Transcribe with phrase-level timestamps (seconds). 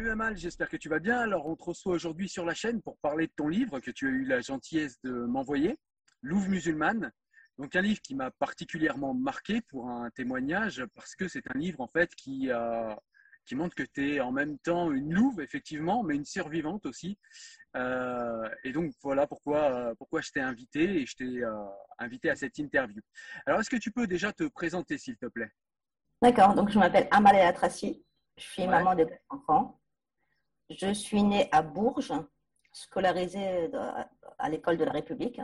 [0.00, 1.20] Salut Amal, j'espère que tu vas bien.
[1.20, 4.06] Alors, on te reçoit aujourd'hui sur la chaîne pour parler de ton livre que tu
[4.06, 5.78] as eu la gentillesse de m'envoyer,
[6.22, 7.12] Louve musulmane.
[7.58, 11.82] Donc, un livre qui m'a particulièrement marqué pour un témoignage parce que c'est un livre
[11.82, 12.94] en fait qui, euh,
[13.44, 17.18] qui montre que tu es en même temps une louve, effectivement, mais une survivante aussi.
[17.76, 21.52] Euh, et donc, voilà pourquoi, euh, pourquoi je t'ai invité et je t'ai euh,
[21.98, 23.02] invité à cette interview.
[23.44, 25.52] Alors, est-ce que tu peux déjà te présenter, s'il te plaît?
[26.22, 28.02] D'accord, donc je m'appelle Amalia Tracy,
[28.38, 28.68] je suis Ouais.
[28.68, 29.79] maman de quatre enfants.
[30.70, 32.12] Je suis née à Bourges,
[32.72, 33.70] scolarisée
[34.38, 35.40] à l'école de la République.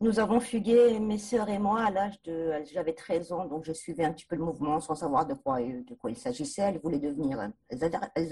[0.00, 2.52] Nous avons fugué, mes sœurs et moi, à l'âge de.
[2.66, 5.60] J'avais 13 ans, donc je suivais un petit peu le mouvement sans savoir de quoi,
[5.60, 6.62] de quoi il s'agissait.
[6.62, 7.40] Elles voulaient devenir.
[7.68, 7.82] Elles,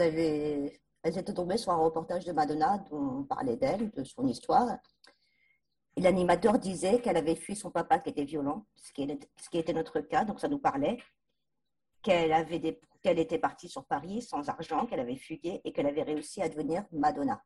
[0.01, 4.29] avaient, elles, étaient tombées sur un reportage de Madonna dont on parlait d'elle, de son
[4.29, 4.77] histoire.
[5.97, 10.01] Et l'animateur disait qu'elle avait fui son papa qui était violent, ce qui était notre
[10.01, 10.99] cas, donc ça nous parlait
[12.03, 15.87] qu'elle avait des- qu'elle était partie sur Paris sans argent, qu'elle avait fugué et qu'elle
[15.87, 17.41] avait réussi à devenir Madonna.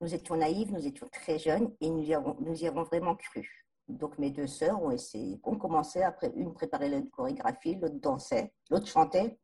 [0.00, 3.16] Nous étions naïves, nous étions très jeunes et nous y avons, nous y avons vraiment
[3.16, 3.66] cru.
[3.88, 8.52] Donc mes deux sœurs ont essayé, ont commencé après une préparait la chorégraphie, l'autre dansait,
[8.70, 9.36] l'autre chantait.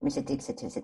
[0.00, 0.38] Mais c'était,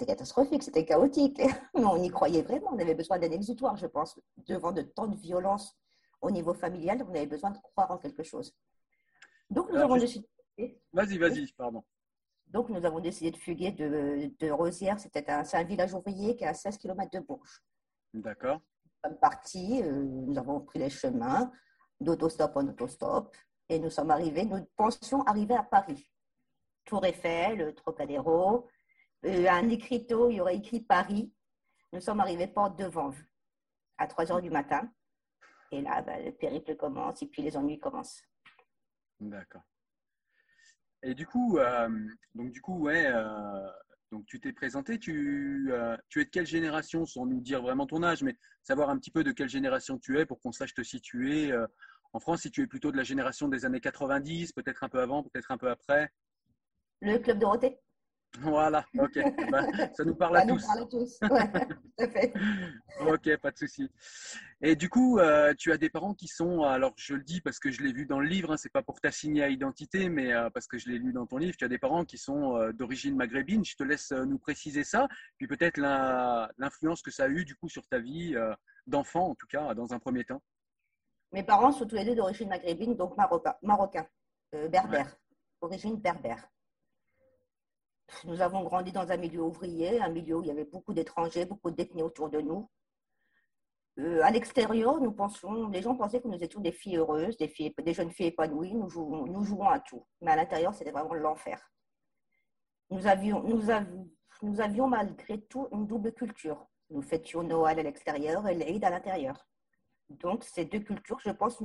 [0.04, 1.40] catastrophique, c'était chaotique.
[1.74, 2.72] Mais on y croyait vraiment.
[2.74, 4.20] On avait besoin d'un exutoire, je pense.
[4.36, 5.74] Devant de tant de violence
[6.20, 8.54] au niveau familial, on avait besoin de croire en quelque chose.
[9.48, 10.22] Donc nous Alors, avons juste-
[10.58, 10.82] décidé.
[10.92, 11.82] Vas-y, vas-y, pardon.
[12.48, 15.00] Donc, nous avons décidé de fuguer de, de Rosières.
[15.00, 17.62] C'était un, c'est un village ouvrier qui est à 16 km de Bourges.
[18.14, 18.60] D'accord.
[18.84, 21.50] Nous sommes partis, euh, nous avons pris les chemins
[22.00, 23.34] d'autostop en autostop
[23.68, 26.10] et nous sommes arrivés, nous pensions arriver à Paris.
[26.84, 28.68] Tour Eiffel, Trocadéro,
[29.24, 31.32] euh, un écriteau, il y aurait écrit Paris.
[31.92, 33.20] Nous sommes arrivés porte de Vanves
[33.98, 34.88] à 3 heures du matin.
[35.72, 38.22] Et là, ben, le périple commence et puis les ennuis commencent.
[39.18, 39.62] D'accord.
[41.02, 41.88] Et du coup, euh,
[42.34, 43.70] donc du coup, ouais, euh,
[44.10, 44.98] donc tu t'es présenté.
[44.98, 48.90] Tu, euh, tu es de quelle génération, sans nous dire vraiment ton âge, mais savoir
[48.90, 51.52] un petit peu de quelle génération tu es pour qu'on sache te situer.
[52.12, 55.00] en France, si tu es plutôt de la génération des années 90, peut-être un peu
[55.00, 56.10] avant, peut-être un peu après?
[57.02, 57.78] Le club Dorothée
[58.40, 59.18] Voilà, ok.
[59.50, 60.66] Bah, ça nous parle Ça à nous tous.
[60.66, 61.18] parle à tous.
[61.22, 62.32] Ouais, tout à fait.
[63.00, 63.90] Ok, pas de souci.
[64.60, 67.58] Et du coup, euh, tu as des parents qui sont, alors je le dis parce
[67.58, 70.32] que je l'ai vu dans le livre, hein, c'est pas pour t'assigner à identité, mais
[70.32, 72.56] euh, parce que je l'ai lu dans ton livre, tu as des parents qui sont
[72.56, 73.64] euh, d'origine maghrébine.
[73.64, 77.68] Je te laisse nous préciser ça, puis peut-être l'influence que ça a eu du coup
[77.68, 78.34] sur ta vie
[78.86, 80.42] d'enfant, en tout cas, dans un premier temps.
[81.32, 84.06] Mes parents sont tous les deux d'origine maghrébine, donc marocain, marocain
[84.52, 85.16] berbère,
[85.60, 86.48] origine berbère.
[88.24, 91.44] Nous avons grandi dans un milieu ouvrier, un milieu où il y avait beaucoup d'étrangers,
[91.44, 92.68] beaucoup de détenus autour de nous.
[93.98, 97.48] euh, à l'extérieur, nous pensions, les gens pensaient que nous étions des filles heureuses, des,
[97.48, 100.06] filles, des jeunes filles épanouies, nous jouons, nous jouons à tout.
[100.20, 101.60] Mais à l'intérieur, c'était vraiment l'enfer.
[102.90, 104.08] Nous avions, nous, avions,
[104.42, 106.66] nous avions malgré tout une double culture.
[106.90, 109.48] Nous fêtions Noël à l'extérieur et l'Aïd à l'intérieur.
[110.08, 111.60] Donc, ces deux cultures, je pense,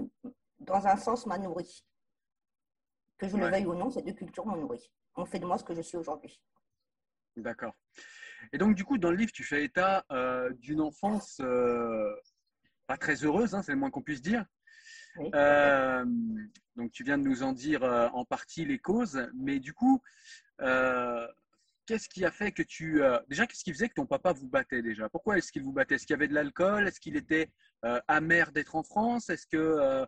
[0.60, 1.86] dans un sens, m'a nourri.
[3.18, 4.92] Que je le veuille ou non, ces deux cultures m'ont nourri.
[5.16, 6.42] On fait de moi ce que je suis aujourd'hui.
[7.36, 7.74] D'accord.
[8.54, 12.14] Et donc, du coup, dans le livre, tu fais état euh, d'une enfance euh,
[12.88, 14.46] pas très heureuse, hein, c'est le moins qu'on puisse dire.
[15.36, 16.06] Euh,
[16.76, 20.02] donc, tu viens de nous en dire en partie les causes, mais du coup,
[20.58, 23.02] qu'est-ce qui a fait que tu.
[23.28, 25.10] déjà, qu'est-ce qui faisait que ton papa vous battait déjà?
[25.10, 25.96] Pourquoi est-ce qu'il vous battait?
[25.96, 26.88] Est-ce qu'il y avait de l'alcool?
[26.88, 27.52] Est-ce qu'il était
[28.08, 29.30] amer d'être en France?
[29.30, 30.06] Est-ce que.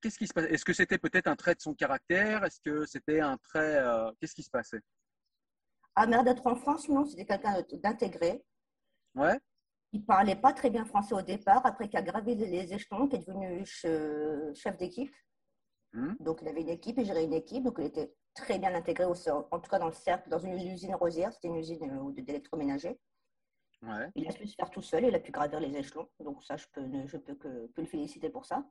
[0.00, 2.44] Qu'est-ce qui se passait Est-ce que c'était peut-être un trait de son caractère?
[2.44, 3.82] Est-ce que c'était un trait.
[4.20, 4.80] Qu'est-ce qui se passait?
[5.94, 8.44] Amer d'être en France, non, c'était quelqu'un d'intégré.
[9.14, 9.38] Ouais.
[9.92, 13.16] Il parlait pas très bien français au départ, après qu'il a gravé les échelons, qui
[13.16, 13.64] est devenu
[14.54, 15.14] chef d'équipe.
[15.92, 16.14] Hmm.
[16.20, 19.04] Donc, il avait une équipe, il gérait une équipe, donc il était très bien intégré,
[19.04, 19.14] au,
[19.50, 22.98] en tout cas dans le cercle, dans une usine rosière, c'était une usine euh, d'électroménager.
[23.82, 24.08] Ouais.
[24.14, 26.56] Il a pu se faire tout seul, il a pu gravir les échelons, donc ça,
[26.56, 28.64] je peux, je peux que, que le féliciter pour ça.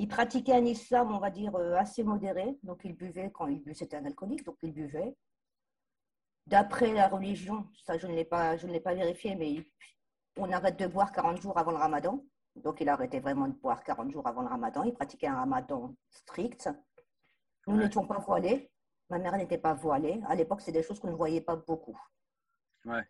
[0.00, 3.58] Il pratiquait un islam, on va dire, euh, assez modéré, donc il buvait quand il
[3.58, 5.14] buvait, c'était un alcoolique, donc il buvait.
[6.46, 9.62] D'après la religion, ça je ne l'ai pas, je ne l'ai pas vérifié, mais
[10.38, 12.24] on arrête de boire 40 jours avant le ramadan.
[12.56, 14.84] Donc il arrêtait vraiment de boire 40 jours avant le ramadan.
[14.84, 16.70] Il pratiquait un ramadan strict.
[17.66, 18.72] Nous n'étions pas voilés.
[19.10, 20.22] Ma mère n'était pas voilée.
[20.28, 22.00] À l'époque, c'est des choses qu'on ne voyait pas beaucoup.
[22.86, 23.06] Ouais.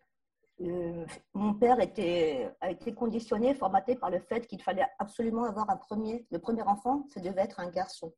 [0.61, 5.69] Euh, mon père était, a été conditionné, formaté par le fait qu'il fallait absolument avoir
[5.69, 6.27] un premier.
[6.31, 8.13] Le premier enfant, ça devait être un garçon.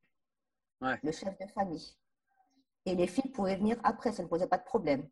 [0.81, 0.99] Ouais.
[1.03, 1.95] Le chef de famille.
[2.85, 5.07] Et les filles pouvaient venir après, ça ne posait pas de problème.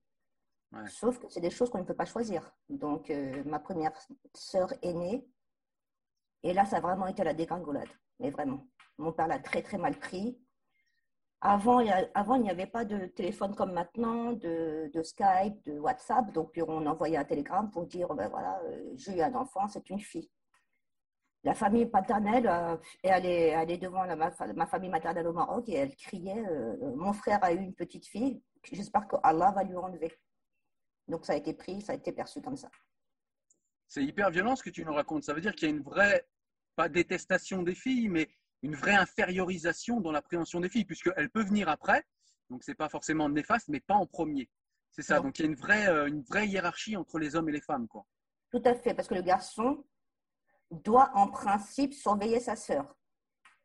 [0.87, 2.53] Sauf que c'est des choses qu'on ne peut pas choisir.
[2.69, 3.91] Donc, euh, ma première
[4.33, 5.27] sœur est née.
[6.43, 7.89] Et là, ça a vraiment été la dégringolade.
[8.19, 8.65] Mais vraiment.
[8.97, 10.39] Mon père l'a très, très mal pris.
[11.43, 16.31] Avant, il n'y avait pas de téléphone comme maintenant, de, Skype, de WhatsApp.
[16.33, 19.89] Donc, on envoyait un télégramme pour dire ben voilà, euh, j'ai eu un enfant, c'est
[19.89, 20.29] une fille
[21.43, 24.31] la famille paternelle euh, est allée, devant ma,
[24.67, 28.41] famille maternelle au Maroc et elle criait euh, Mon frère a eu une petite fille,
[28.71, 30.11] j'espère que Allah va lui enlever.
[31.07, 32.69] Donc ça a été pris, ça a été perçu comme ça.
[33.87, 35.23] C'est hyper violent ce que tu nous racontes.
[35.23, 36.25] Ça veut dire qu'il y a une vraie,
[36.75, 38.29] pas détestation des filles, mais
[38.61, 42.05] une vraie infériorisation dans l'appréhension des filles, puisqu'elles peuvent venir après.
[42.49, 44.49] Donc c'est pas forcément néfaste, mais pas en premier.
[44.91, 45.19] C'est ça.
[45.19, 47.61] Donc il y a une vraie, euh, une vraie hiérarchie entre les hommes et les
[47.61, 47.87] femmes.
[47.87, 48.05] Quoi.
[48.51, 49.83] Tout à fait, parce que le garçon,
[50.71, 52.95] doit en principe surveiller sa sœur,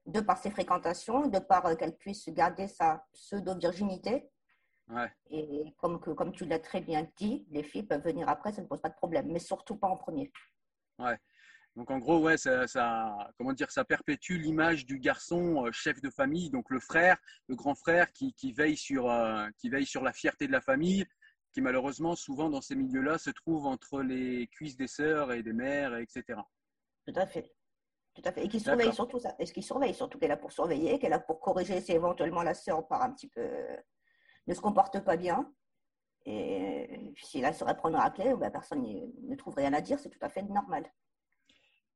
[0.06, 4.28] de par ses fréquentations, de par euh, qu'elle puisse garder sa pseudo-virginité.
[5.31, 8.62] Et comme, que, comme tu l'as très bien dit, les filles peuvent venir après, ça
[8.62, 10.32] ne pose pas de problème, mais surtout pas en premier.
[11.00, 11.19] Ouais.
[11.76, 12.64] Donc en gros, ouais, ça,
[13.37, 17.19] comment dire, ça perpétue l'image du garçon euh, chef de famille, donc le frère,
[17.49, 21.05] le grand frère qui, veille sur, euh, qui veille sur la fierté de la famille,
[21.52, 25.52] qui malheureusement souvent dans ces milieux-là se trouve entre les cuisses des sœurs et des
[25.52, 26.40] mères, etc.
[27.06, 27.52] Tout à fait.
[28.14, 28.46] Tout à fait.
[28.46, 29.34] Et qui surveille surtout ça.
[29.38, 32.43] Et ce qui surveille surtout qu'elle a pour surveiller, qu'elle a pour corriger si éventuellement
[32.43, 33.46] la sœur par un petit peu
[34.46, 35.52] ne se comporte pas bien.
[36.25, 40.08] Et si la sœur prendre à clé, ben, personne ne trouve rien à dire, c'est
[40.08, 40.90] tout à fait normal.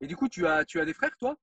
[0.01, 1.37] Et du coup, tu as, tu as des frères, toi?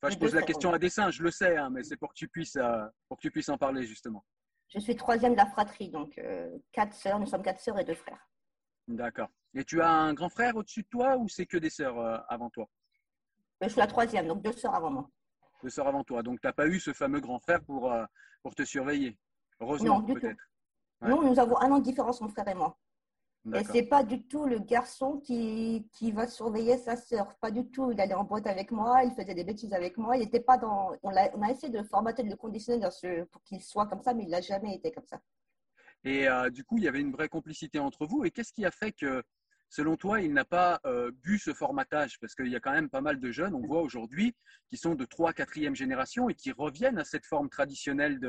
[0.00, 2.14] Enfin, je pose la question à dessein, je le sais, hein, mais c'est pour que
[2.14, 4.24] tu puisses, euh, pour que tu puisses en parler justement.
[4.68, 7.20] Je suis troisième de la fratrie, donc euh, quatre sœurs.
[7.20, 8.26] Nous sommes quatre sœurs et deux frères.
[8.88, 9.28] D'accord.
[9.54, 12.18] Et tu as un grand frère au-dessus de toi ou c'est que des sœurs euh,
[12.28, 12.68] avant toi?
[13.60, 15.10] Je suis la troisième, donc deux sœurs avant moi.
[15.62, 16.22] Deux sœurs avant toi.
[16.24, 17.94] Donc, tu n'as pas eu ce fameux grand frère pour,
[18.42, 19.16] pour te surveiller?
[19.60, 20.42] Heureusement, peut-être.
[21.02, 22.76] Nous, nous avons un an de différence, mon frère et moi.
[23.54, 27.34] Et ce n'est pas du tout le garçon qui, qui va surveiller sa sœur.
[27.40, 27.90] Pas du tout.
[27.90, 30.16] Il allait en boîte avec moi, il faisait des bêtises avec moi.
[30.16, 30.92] Il n'était pas dans.
[31.02, 33.86] On a, on a, essayé de formater, de le conditionner dans ce, pour qu'il soit
[33.86, 35.20] comme ça, mais il n'a jamais été comme ça.
[36.04, 38.24] Et euh, du coup, il y avait une vraie complicité entre vous.
[38.24, 39.24] Et qu'est-ce qui a fait que
[39.72, 42.20] selon toi, il n'a pas euh, bu ce formatage?
[42.20, 44.36] Parce qu'il y a quand même pas mal de jeunes, on voit aujourd'hui,
[44.68, 48.20] qui sont de 3 4e génération et qui reviennent à cette forme traditionnelle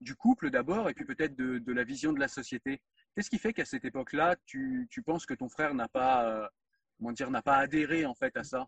[0.00, 2.82] du couple d'abord et puis peut-être de, la vision de la société.
[3.14, 7.56] Qu'est-ce qui fait qu'à cette époque-là, tu, penses que ton frère n'a pas, euh, pas
[7.56, 8.66] adhéré en fait à ça?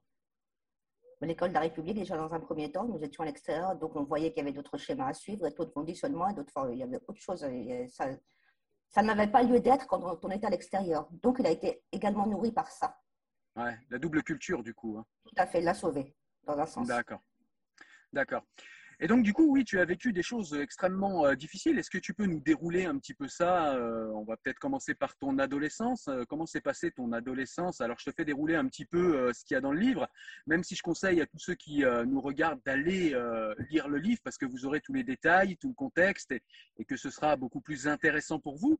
[1.23, 4.05] L'école de la République, déjà dans un premier temps, nous étions à l'extérieur, donc on
[4.05, 7.21] voyait qu'il y avait d'autres schémas à suivre, d'autres conditionnements, d'autres, il y avait autre
[7.21, 7.45] chose.
[8.92, 11.08] Ça n'avait pas lieu d'être quand on était à l'extérieur.
[11.22, 13.00] Donc, il a été également nourri par ça.
[13.56, 14.96] Ouais, la double culture, du coup.
[14.99, 15.06] Hein.
[15.25, 16.87] Tout à fait, l'a sauvé, dans un sens.
[16.87, 17.20] D'accord.
[18.12, 18.44] D'accord.
[19.04, 21.76] Et donc, du coup, oui, tu as vécu des choses extrêmement euh, difficiles.
[21.76, 24.94] Est-ce que tu peux nous dérouler un petit peu ça euh, On va peut-être commencer
[24.94, 26.06] par ton adolescence.
[26.06, 27.80] Euh, comment s'est passée ton adolescence?
[27.80, 30.09] Alors, je te fais dérouler un petit peu ce qu'il y a dans le livre,
[30.47, 33.16] même si je conseille à tous ceux qui nous regardent d'aller
[33.71, 36.97] lire le livre parce que vous aurez tous les détails, tout le contexte et, que
[36.97, 38.78] ce sera beaucoup plus intéressant pour vous.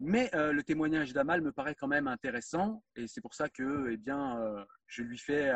[0.00, 3.96] Mais le témoignage d'Amal me paraît quand même intéressant et c'est pour ça que, eh
[3.96, 4.38] bien,
[4.86, 5.52] je lui fais,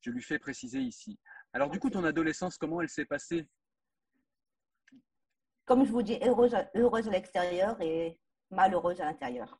[0.00, 1.18] je lui fais préciser ici.
[1.56, 3.48] Alors, du coup, ton adolescence, comment elle s'est passée?
[5.64, 8.20] Comme je vous dis, heureuse, heureuse à l'extérieur et
[8.50, 9.58] malheureuse à l'intérieur.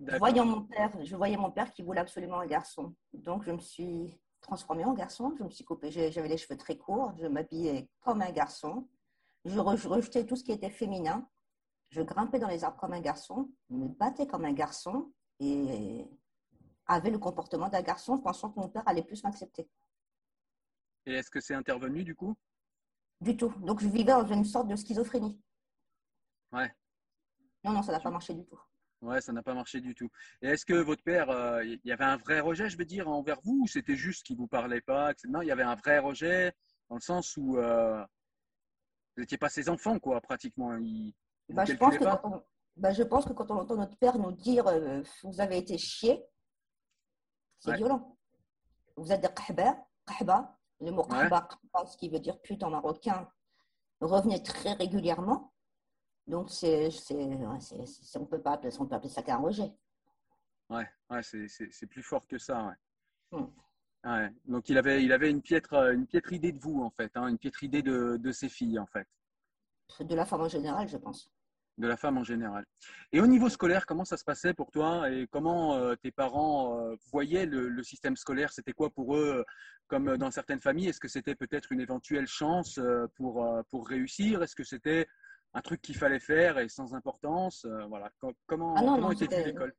[0.00, 2.92] Voyant mon père, je voyais mon père qui voulait absolument un garçon.
[3.12, 5.32] Donc, je me suis transformée en garçon.
[5.38, 5.92] Je me suis coupée.
[5.92, 7.14] J'avais les cheveux très courts.
[7.20, 8.88] Je m'habillais comme un garçon.
[9.44, 11.24] Je rejetais tout ce qui était féminin.
[11.90, 13.48] Je grimpais dans les arbres comme un garçon.
[13.70, 16.04] Je me battais comme un garçon et
[16.86, 19.68] avait le comportement d'un garçon, pensant que mon père allait plus m'accepter.
[21.06, 22.34] Et est-ce que c'est intervenu du coup?
[23.20, 23.52] Du tout.
[23.60, 25.40] Donc je vivais dans une sorte de schizophrénie.
[26.52, 26.74] Ouais.
[27.62, 28.60] Non, non, ça n'a pas marché du tout.
[29.00, 30.10] Ouais, ça n'a pas marché du tout.
[30.40, 31.26] Et est-ce que votre père,
[31.62, 34.24] il euh, y avait un vrai rejet, je veux dire, envers vous, ou c'était juste
[34.24, 36.54] qu'il ne vous parlait pas Non, il y avait un vrai rejet
[36.88, 38.02] dans le sens où euh,
[39.14, 40.74] vous n'étiez pas ses enfants, quoi, pratiquement.
[40.76, 41.12] Il,
[41.50, 42.42] bah, je, pense que quand on,
[42.76, 45.76] bah, je pense que quand on entend notre père nous dire euh, vous avez été
[45.76, 46.24] chié,
[47.60, 48.16] c'est violent.
[48.96, 51.06] Vous êtes des qahba, qahba, le mot
[51.86, 53.28] ce qui veut dire pute en marocain,
[54.00, 55.52] revenait très régulièrement.
[56.26, 58.70] Donc, c'est, on ne peut pas appeler,
[59.08, 59.72] ça qu'un rejet.
[60.70, 62.74] Ouais, ouais c'est, plus fort que ça.
[63.32, 63.38] Ouais.
[63.38, 63.46] Hmm.
[64.04, 64.30] Ouais.
[64.46, 67.28] Donc, il avait, il avait une, piètre, une piètre idée de vous, en fait, hein,
[67.28, 69.08] une piètre idée de, de ses filles, en fait.
[70.00, 71.33] De la femme en général, je pense
[71.78, 72.64] de la femme en général.
[73.12, 76.78] Et au niveau scolaire, comment ça se passait pour toi et comment euh, tes parents
[76.78, 78.52] euh, voyaient le, système scolaire?
[78.52, 79.44] C'était quoi pour eux, euh,
[79.88, 80.88] comme dans certaines familles?
[80.88, 82.80] Est-ce que c'était peut-être une éventuelle chance
[83.16, 84.42] pour, pour réussir?
[84.42, 85.06] Est-ce que c'était
[85.52, 87.66] un truc qu'il fallait faire et sans importance?
[87.88, 88.10] Voilà.
[88.46, 89.74] Comment, ah était l'école?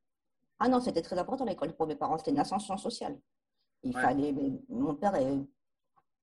[0.58, 2.18] Ah non, c'était très important l'école pour mes parents.
[2.18, 3.18] C'était une ascension sociale.
[3.82, 4.34] Il fallait.
[4.68, 5.14] Mon père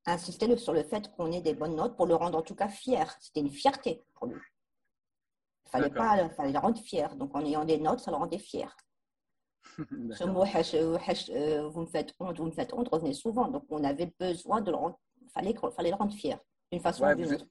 [0.06, 2.68] insistait sur le fait qu'on ait des bonnes notes pour le rendre en tout cas
[2.68, 3.16] fier.
[3.20, 4.40] C'était une fierté pour lui
[5.66, 7.16] fallait pas, fallait le rendre fier.
[7.16, 8.76] Donc, en ayant des notes, ça le rendait fier.
[9.78, 13.48] Ce mot, euh, vous me faites honte, vous me faites honte, revenait souvent.
[13.48, 15.00] Donc, on avait besoin de le rendre,
[15.34, 16.40] fallait, fallait le rendre fier,
[16.72, 17.48] d'une façon ou d'une autre.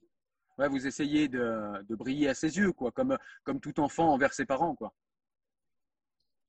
[0.59, 4.35] Ouais, vous essayez de, de, briller à ses yeux, quoi, comme, comme tout enfant envers
[4.35, 4.93] ses parents, quoi.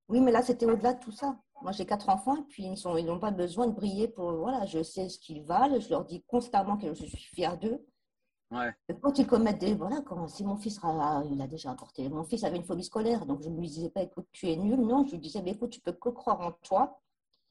[0.08, 1.38] Oui, mais là, c'était au-delà de tout ça.
[1.62, 4.32] Moi, j'ai quatre enfants et puis ils n'ont ils pas besoin de briller pour.
[4.32, 5.80] Voilà, je sais ce qu'ils valent.
[5.80, 7.82] Je leur dis constamment que je suis fière d'eux.
[9.00, 9.74] Quand ils commettent des.
[9.74, 10.80] Voilà, quand, si mon fils
[11.30, 12.08] il a déjà apporté.
[12.08, 14.56] Mon fils avait une phobie scolaire, donc je ne lui disais pas, écoute, tu es
[14.56, 14.80] nul.
[14.80, 17.00] Non, je lui disais, mais écoute, tu peux que croire en toi.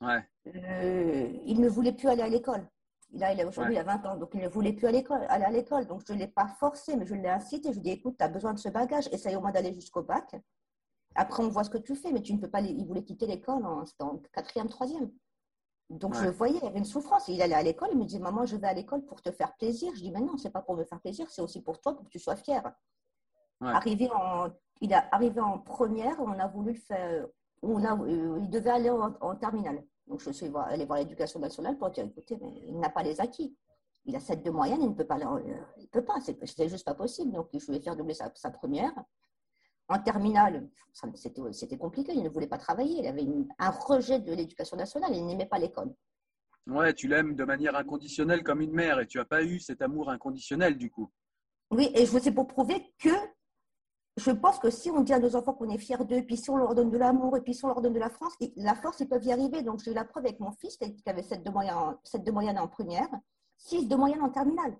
[0.01, 0.23] Ouais.
[0.47, 2.67] Euh, il ne voulait plus aller à l'école.
[3.15, 5.51] Il a, aujourd'hui, il a 20 ans, donc il ne voulait plus à aller à
[5.51, 5.85] l'école.
[5.85, 7.69] Donc je ne l'ai pas forcé, mais je l'ai incité.
[7.69, 9.73] Je lui ai dit, écoute, tu as besoin de ce bagage, essaye au moins d'aller
[9.73, 10.35] jusqu'au bac.
[11.15, 12.61] Après, on voit ce que tu fais, mais tu ne peux pas.
[12.61, 15.11] Il voulait quitter l'école en, en quatrième, troisième.
[15.89, 17.27] Donc, je voyais, il y avait une souffrance.
[17.27, 19.53] Il allait à l'école, il me disait, maman, je vais à l'école pour te faire
[19.55, 19.91] plaisir.
[19.95, 22.05] Je dis, mais non, c'est pas pour me faire plaisir, c'est aussi pour toi, pour
[22.05, 22.63] que tu sois fier.
[23.61, 24.49] Arrivé en,
[24.81, 27.25] il est arrivé en première, on a voulu le faire,
[27.61, 29.83] on a, euh, il devait aller en, terminale.
[30.07, 33.21] Donc, je suis allée voir l'éducation nationale pour dire, écoutez, mais il n'a pas les
[33.21, 33.55] acquis.
[34.05, 35.17] Il a 7 de moyenne, il ne peut pas,
[35.77, 37.31] il peut pas, c'est juste pas possible.
[37.31, 38.91] Donc, je voulais faire doubler sa, sa première.
[39.89, 40.69] En terminale,
[41.13, 43.25] c'était compliqué, il ne voulait pas travailler, il avait
[43.59, 45.93] un rejet de l'éducation nationale, il n'aimait pas l'école.
[46.67, 49.81] Ouais, tu l'aimes de manière inconditionnelle comme une mère et tu n'as pas eu cet
[49.81, 51.11] amour inconditionnel du coup.
[51.71, 53.09] Oui, et je vous ai pour prouver que
[54.15, 56.49] je pense que si on dit à nos enfants qu'on est fiers d'eux, puis si
[56.49, 58.75] on leur donne de l'amour, et puis si on leur donne de la, France, la
[58.75, 59.63] force, ils peuvent y arriver.
[59.63, 62.31] Donc j'ai eu la preuve avec mon fils qui avait 7 de moyenne, 7 de
[62.31, 63.09] moyenne en première,
[63.57, 64.77] 6 de moyenne en terminale.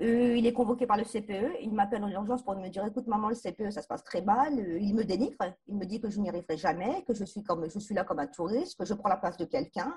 [0.00, 3.08] Euh, il est convoqué par le CPE, il m'appelle en urgence pour me dire écoute
[3.08, 5.36] maman le CPE ça se passe très mal, euh, il me dénigre,
[5.66, 8.04] il me dit que je n'y arriverai jamais, que je suis comme je suis là
[8.04, 9.92] comme un touriste, que je prends la place de quelqu'un,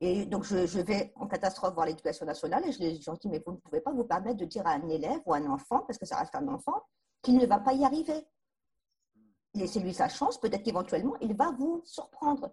[0.00, 3.52] et donc je, vais en catastrophe voir l'éducation nationale et je lui dis mais vous
[3.52, 5.98] ne pouvez pas vous permettre de dire à un élève ou à un enfant parce
[5.98, 6.82] que ça reste un enfant
[7.20, 8.26] qu'il ne va pas y arriver.
[9.54, 12.50] Laissez-lui sa chance, peut-être qu'éventuellement il va vous surprendre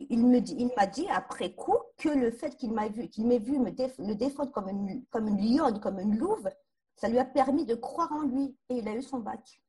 [0.00, 0.54] il m'a dit,
[0.92, 4.52] dit après coup que le fait qu'il m'a vu, qu'il m'ait vu me le défendre
[4.52, 6.48] comme une, comme une lionne, comme une louve,
[6.96, 9.60] ça lui a permis de croire en lui et il a eu son bac.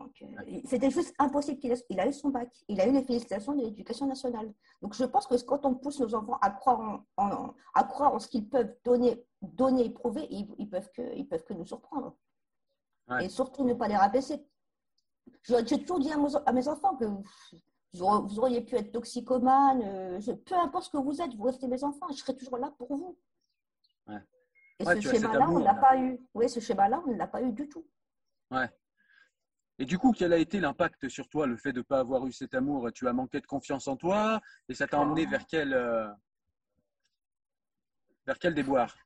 [0.00, 2.50] Euh, c'était juste impossible qu'il ait, il a eu son bac.
[2.68, 4.52] Il a eu les félicitations de l'éducation nationale.
[4.82, 8.18] Donc, je pense que quand on pousse nos enfants à croire en, à croire en
[8.18, 12.16] ce qu'ils peuvent donner, donner et prouver, ils, peuvent que, ils peuvent que nous surprendre.
[13.20, 14.44] Et surtout ne pas les rabaisser.
[15.42, 17.04] J'ai toujours dit à mes enfants que
[17.94, 21.84] vous auriez pu être toxicomane, euh, peu importe ce que vous êtes, vous restez mes
[21.84, 23.18] enfants, je serai toujours là pour vous.
[24.08, 24.20] Ouais.
[24.80, 25.80] Et Ouais, ce schéma-là, on ne l'a là.
[25.80, 26.18] pas eu.
[26.34, 27.86] Oui, ce schéma-là, on ne l'a pas eu du tout.
[28.50, 28.68] Ouais.
[29.78, 32.26] Et du coup, quel a été l'impact sur toi, le fait de ne pas avoir
[32.26, 32.90] eu cet amour?
[32.92, 36.08] Tu as manqué de confiance en toi et ça t'a emmené vers quel, euh,
[38.26, 38.96] vers quel déboire?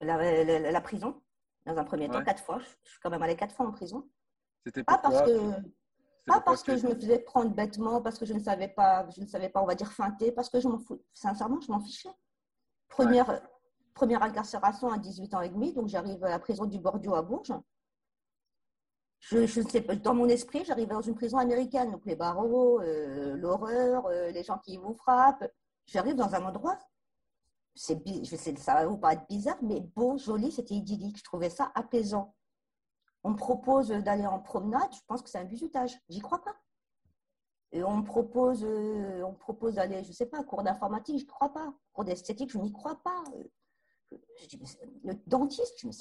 [0.00, 1.20] La, la- la prison,
[1.64, 2.58] dans un premier temps, quatre fois.
[2.84, 4.08] Je suis quand même allée quatre fois en prison.
[4.64, 5.50] C'était Pas parce que,
[6.26, 9.20] pas parce que je me faisais prendre bêtement, parce que je ne savais pas, je
[9.20, 11.02] ne savais pas, on va dire feinter, parce que je m'en fous.
[11.14, 12.10] Sincèrement, je m'en fichais.
[12.88, 13.42] Première,
[13.94, 17.22] première incarcération à 18 ans et demi, donc j'arrive à la prison du Bordeaux à
[17.22, 17.54] Bourges.
[19.20, 22.16] Je, je ne sais pas, dans mon esprit, j'arrivais dans une prison américaine, donc les
[22.16, 25.48] barreaux, euh, l'horreur, euh, les gens qui vous frappent.
[25.86, 26.78] J'arrive dans un endroit,
[27.74, 31.18] c'est, je sais, ça va vous paraître bizarre, mais beau, joli, c'était idyllique.
[31.18, 32.34] Je trouvais ça apaisant.
[33.24, 35.96] On me propose d'aller en promenade, je pense que c'est un bizutage.
[36.08, 36.56] J'y crois pas.
[37.72, 41.52] Et on me propose, euh, on propose d'aller, je sais pas, cours d'informatique, je crois
[41.52, 41.72] pas.
[41.92, 43.24] Cours d'esthétique, je n'y crois pas.
[43.34, 44.60] Euh, je dis,
[45.04, 45.92] mais le dentiste, je me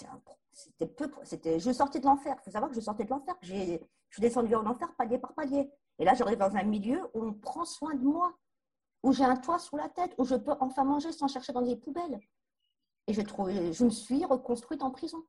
[0.51, 2.35] c'était peu, c'était, je sortais de l'enfer.
[2.39, 3.35] Il faut savoir que je sortais de l'enfer.
[3.41, 3.53] Je
[4.11, 5.71] suis descendue en enfer palier par palier.
[5.97, 8.35] Et là, j'arrive dans un milieu où on prend soin de moi,
[9.03, 11.61] où j'ai un toit sous la tête, où je peux enfin manger sans chercher dans
[11.61, 12.19] des poubelles.
[13.07, 15.23] Et je, trouve, je me suis reconstruite en prison.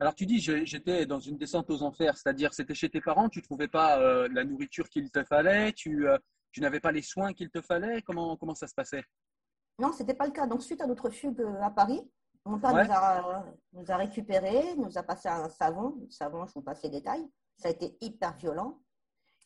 [0.00, 3.42] Alors tu dis, j'étais dans une descente aux enfers, c'est-à-dire c'était chez tes parents, tu
[3.42, 6.16] trouvais pas euh, la nourriture qu'il te fallait, tu, euh,
[6.52, 9.04] tu n'avais pas les soins qu'il te fallait, comment, comment ça se passait?
[9.78, 10.46] Non, ce n'était pas le cas.
[10.46, 12.00] Donc, suite à notre fugue euh, à Paris,
[12.46, 12.86] mon père Ouais.
[12.86, 15.98] nous, a, nous a récupérés, nous a passé un savon.
[16.00, 17.26] Le savon, je vous passe les détails.
[17.58, 18.80] Ça a été hyper violent.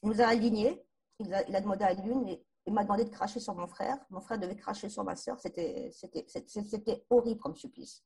[0.04, 0.84] Il nous a alignés.
[1.18, 3.66] Il a, il a demandé à l'une et il m'a demandé de cracher sur mon
[3.66, 3.98] frère.
[4.10, 5.14] Mon frère devait cracher sur ma.
[5.16, 8.04] C'était c'était- c'était- c'était horrible comme supplice.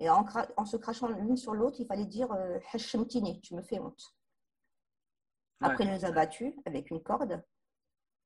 [0.00, 0.24] Et en,
[0.64, 2.58] se crachant l'une sur l'autre, il fallait dire euh,
[3.42, 4.16] tu me fais honte.
[5.60, 7.44] Après, il nous a battus avec une corde.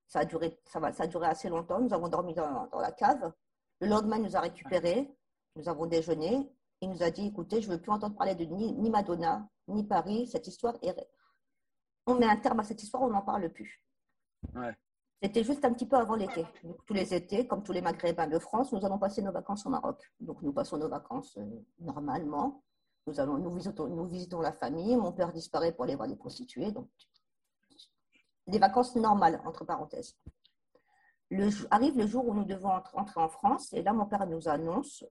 [0.07, 1.81] Ça a duré, ça va, ça a duré assez longtemps.
[1.81, 3.33] Nous avons dormi dans, dans la cave.
[3.81, 5.13] Le lendemain, il nous a récupérés.
[5.57, 6.49] Nous avons déjeuné.
[6.81, 9.49] Il nous a dit écoutez, je ne veux plus entendre parler de ni, ni Madonna,
[9.67, 10.29] ni Paris.
[10.29, 10.95] Cette histoire est.
[12.07, 13.83] On met un terme à cette histoire, on n'en parle plus.
[14.55, 14.77] Ouais.
[15.23, 16.45] C'était juste un petit peu avant l'été.
[16.87, 19.71] Tous les étés, comme tous les Maghrébins de France, nous allons passer nos vacances au
[19.71, 19.99] Maroc.
[20.21, 21.45] Donc, nous passons nos vacances euh,
[21.79, 22.63] normalement.
[23.07, 24.97] Nous, allons, nous, visitons, nous visitons la famille.
[24.97, 26.73] Mon père disparaît pour aller voir les prostituées.
[26.73, 26.89] Donc,
[28.47, 30.15] des vacances normales, entre parenthèses.
[31.71, 33.73] Arrive le jour où nous devons entrer, en France.
[33.73, 35.05] Et là, mon père nous annonce,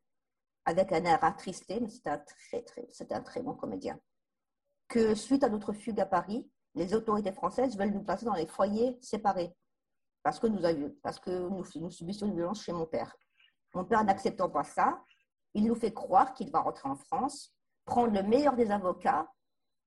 [0.65, 3.99] avec un air attristé, mais c'était un très, très, un très bon comédien,
[4.87, 8.47] que suite à notre fugue à Paris, les autorités françaises veulent nous placer dans les
[8.47, 9.55] foyers séparés
[10.23, 13.15] parce que nous, avions, parce que nous, subissions une violence chez mon père.
[13.73, 15.03] Mon père, n'acceptant pas ça,
[15.53, 17.53] il nous fait croire qu'il va rentrer en France,
[17.85, 19.27] prendre le meilleur des avocats,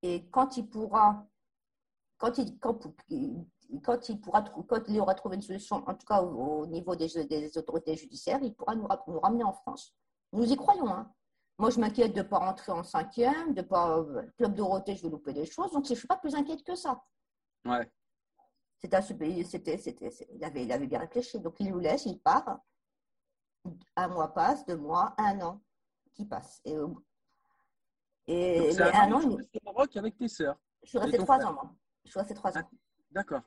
[0.03, 1.27] et quand il pourra,
[2.19, 2.79] quand il, quand,
[4.09, 7.59] il, pourra, quand il aura trouvé une solution, en tout cas au, au niveau des,
[7.59, 9.95] autorités judiciaires, il pourra nous, ra- nous ramener en France.
[10.33, 10.89] Nous y croyons.
[10.89, 11.11] Hein.
[11.59, 14.05] Moi, je m'inquiète de ne pas rentrer en cinquième, de pas
[14.37, 16.75] Club Dorothée, je vais louper des choses, donc je ne suis pas plus inquiète que
[16.75, 17.03] ça.
[17.65, 17.91] Ouais.
[18.81, 21.41] C'était, un c'était, c'était, c'est- il, avait, il avait bien réfléchi.
[21.41, 22.61] Donc, il nous laisse, il part.
[23.97, 25.61] Un mois passe, deux mois, un an
[26.15, 26.61] qui passe.
[26.65, 26.73] Et,
[28.27, 30.59] et Donc, c'est mais un an an, il- au Maroc avec tes sœurs.
[30.83, 31.49] je suis restée trois frère.
[31.51, 31.75] ans, moi.
[32.05, 32.71] Je suis restée trois ans.
[33.11, 33.43] D'accord.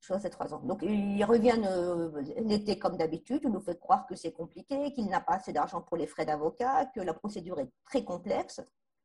[0.00, 0.58] Je suis restée trois ans.
[0.60, 3.40] Donc, ils reviennent euh, l'été comme d'habitude.
[3.44, 6.26] Il nous fait croire que c'est compliqué, qu'il n'a pas assez d'argent pour les frais
[6.26, 8.60] d'avocat, que la procédure est très complexe.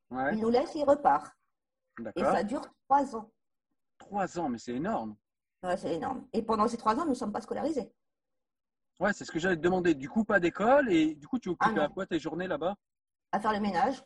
[0.09, 0.33] Ouais.
[0.33, 1.31] Il nous laisse il repart.
[2.15, 3.31] Et ça dure trois ans.
[3.99, 5.15] Trois ans, mais c'est énorme.
[5.63, 6.27] Ouais, c'est énorme.
[6.33, 7.91] Et pendant ces trois ans, nous ne sommes pas scolarisés.
[8.99, 9.93] Ouais, c'est ce que j'allais te demander.
[9.95, 12.75] Du coup, pas d'école et du coup, tu Ah, occupes à quoi tes journées là-bas?
[13.31, 14.03] À faire le ménage,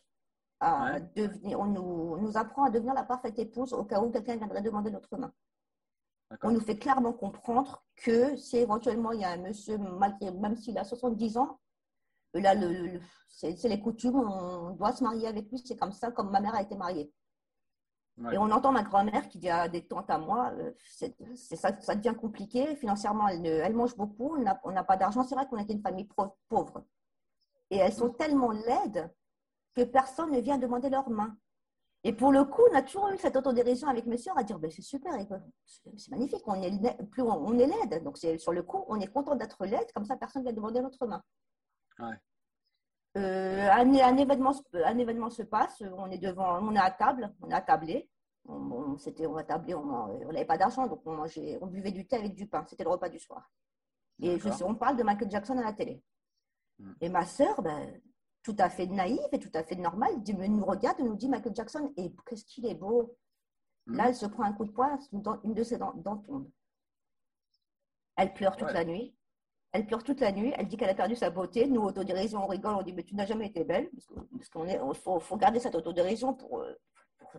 [0.60, 1.00] à Ouais.
[1.16, 4.62] devenir, on nous, nous apprend à devenir la parfaite épouse au cas où quelqu'un viendrait
[4.62, 5.32] demander notre main.
[6.42, 10.56] On nous fait clairement comprendre que si éventuellement il y a un monsieur, malgré, même
[10.56, 11.60] s'il a 70 ans,
[12.34, 16.30] là, le, c'est les coutumes, on doit se marier avec lui, c'est comme ça, comme
[16.30, 17.12] ma mère a été mariée.
[18.24, 18.34] Ouais.
[18.34, 21.56] Et on entend ma grand-mère qui dit à des tantes à moi, euh, c'est, c'est
[21.56, 25.56] ça, ça devient compliqué, financièrement, elle, mange beaucoup, on n'a pas d'argent, c'est vrai qu'on
[25.58, 26.84] était une famille pro- pauvre.
[27.70, 29.10] Et elles sont tellement laides
[29.74, 31.36] que personne ne vient demander leur main.
[32.04, 34.58] Et pour le coup, on a toujours eu cette autodérision avec mes sœurs à dire
[34.58, 35.12] ben, c'est super,
[35.96, 38.02] c'est magnifique, on est, la- plus on, on est laide.
[38.04, 40.54] Donc c'est- sur le coup, on est content d'être laide, comme ça personne ne vient
[40.54, 41.22] demander notre main.
[41.98, 42.16] Ouais.
[43.18, 46.90] Euh, un, un événement, se- un événement se passe, on est devant, on est à
[46.90, 48.08] table, on est attablé.
[48.46, 52.16] On, on, c'était, on attablé, n'avait pas d'argent, donc on, mangeait, on buvait du thé
[52.16, 52.64] avec du pain.
[52.68, 53.50] C'était le repas du soir.
[54.20, 54.54] Et je D'accord.
[54.54, 56.02] sais, on parle de Michael Jackson à la télé.
[56.78, 56.92] Mm.
[57.00, 58.00] Et ma sœur, ben,
[58.42, 61.54] tout à fait naïve et tout à fait normale, nous regarde et nous dit Michael
[61.54, 63.16] Jackson, et qu'est-ce qu'il est beau.
[63.86, 63.96] Mm.
[63.96, 66.50] Là, elle se prend un coup de poing, une, de ses dents, dents tombe.
[68.16, 68.74] Elle pleure toute Ouais.
[68.74, 69.16] la nuit.
[69.70, 70.52] Elle pleure toute la nuit.
[70.56, 71.66] Elle dit qu'elle a perdu sa beauté.
[71.66, 72.74] Nous, autodérision, on rigole.
[72.74, 73.90] On dit Mais tu n'as jamais été belle.
[74.32, 76.62] Parce qu'on est, faut, faut garder cette autodérision pour,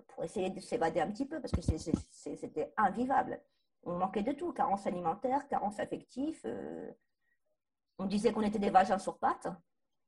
[0.08, 1.40] pour, essayer de s'évader un petit peu.
[1.42, 3.42] Parce que c'était invivable.
[3.84, 6.40] On manquait de tout carence alimentaire, carence affective.
[6.46, 6.92] euh,
[8.00, 9.48] on disait qu'on était des vagins sur pattes,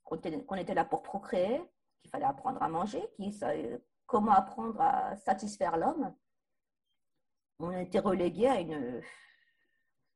[0.03, 1.61] qu'on était, qu'on était là pour procréer,
[2.01, 3.53] qu'il fallait apprendre à manger, qu'il sa-
[4.05, 6.15] comment apprendre à satisfaire l'homme.
[7.59, 8.57] On était relégué à,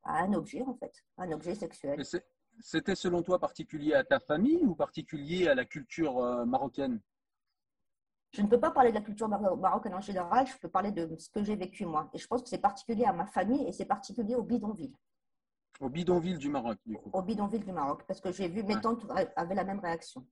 [0.04, 2.02] à un objet, en fait, un objet sexuel.
[2.62, 7.00] C'était selon toi particulier à ta famille ou particulier à la culture euh, marocaine?
[8.32, 10.92] Je ne peux pas parler de la culture mar- marocaine en général, je peux parler
[10.92, 12.08] de ce que j'ai vécu moi.
[12.14, 14.94] Et je pense que c'est particulier à ma famille et c'est particulier au bidonville,
[15.80, 17.10] Au bidonville du Maroc, du coup.
[17.12, 18.80] au bidonville du Maroc, parce que j'ai vu mes Ouais.
[18.80, 20.24] tantes avaient la même réaction.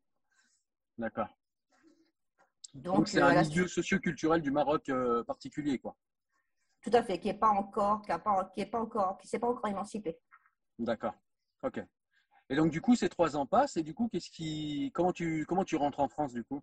[0.97, 1.29] D'accord.
[2.75, 5.97] Donc, c'est euh, un la- milieu socio-culturel du Maroc euh, particulier, quoi.
[6.83, 9.27] tout à fait, qui n'est pas encore, qui a pas, qui est pas encore, qui
[9.27, 10.19] s'est pas encore émancipé.
[10.79, 11.15] D'accord.
[11.65, 11.83] Ok.
[12.51, 15.45] Et donc du coup, ces trois ans passent et du coup, qu'est-ce qui, comment tu,
[15.47, 16.63] comment tu rentres en France du coup?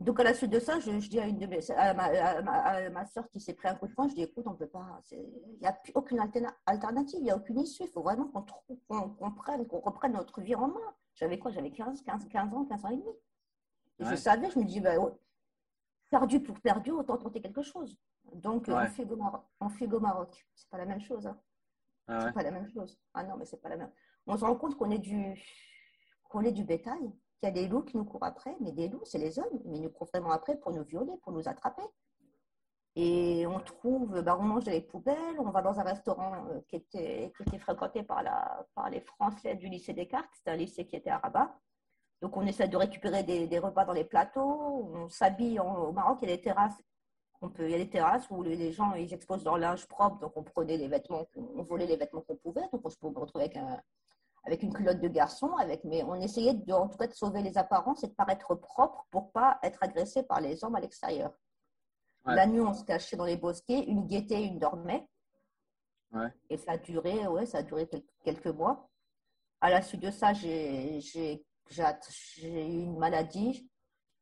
[0.00, 2.04] Donc, à la suite de ça, je, je dis à, une de mes, à, ma,
[2.04, 4.46] à, ma, à ma soeur qui s'est pris un coup de poing, je dis écoute,
[4.46, 7.82] on peut pas, il n'y a plus aucune alterna- alternative, il n'y a aucune issue.
[7.84, 8.44] Il faut vraiment qu'on
[8.88, 10.94] qu'on prenne, qu'on reprenne notre vie en main.
[11.14, 13.10] J'avais quoi J'avais 15, 15, 15 ans, 15 ans et demi.
[13.98, 14.10] Et Ouais.
[14.10, 15.12] je savais, je me dis, bah, ouais,
[16.08, 17.98] perdu pour perdu, autant tenter quelque chose.
[18.32, 18.84] Donc, euh, Ouais.
[18.86, 19.42] on fugue au Maroc.
[19.60, 20.46] On au Maroc.
[20.54, 21.26] C'est pas la même chose.
[21.26, 21.38] hein.
[22.08, 22.20] Ah.
[22.26, 22.98] C'est pas la même chose.
[23.12, 23.92] Ah non, mais c'est pas la même.
[24.26, 25.38] On se rend compte qu'on est du,
[26.30, 28.88] qu'on est du bétail, qu'il y a des loups qui nous courent après, mais des
[28.88, 31.48] loups, c'est les hommes, mais ils nous courent vraiment après pour nous violer, pour nous
[31.48, 31.82] attraper.
[32.96, 36.60] Et on trouve, bah, on mange dans les poubelles, on va dans un restaurant euh,
[36.68, 38.22] qui, était, fréquenté par,
[38.90, 41.56] les Français du lycée Descartes, c'était un lycée qui était à Rabat.
[42.20, 46.28] Donc on essaie de récupérer des, repas dans les plateaux, on s'habille au Maroc, il
[46.28, 46.82] y a des terrasses
[47.58, 50.42] il y a des terrasses où les, gens ils exposent leur linge propre, donc on
[50.42, 53.80] prenait les vêtements, on volait les vêtements qu'on pouvait, donc on se retrouver avec, un,
[54.44, 57.42] avec une culotte de garçon, avec, mais on essayait de, en tout cas de sauver
[57.42, 61.32] les apparences et de paraître propre pour pas être agressé par les hommes à l'extérieur.
[62.24, 62.34] Ouais.
[62.34, 65.08] La nuit, on se cachait dans les bosquets, une guettait, une dormait.
[66.12, 66.32] Ouais.
[66.48, 67.88] Et ça a duré, ouais, ça a duré
[68.24, 68.88] quelques mois.
[69.60, 73.70] À la suite de ça, j'ai eu une maladie.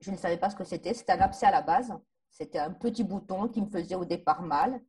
[0.01, 0.95] Je ne savais pas ce que c'était.
[0.95, 1.93] C'était un abcès à la base.
[2.31, 4.81] C'était un petit bouton qui me faisait au départ mal.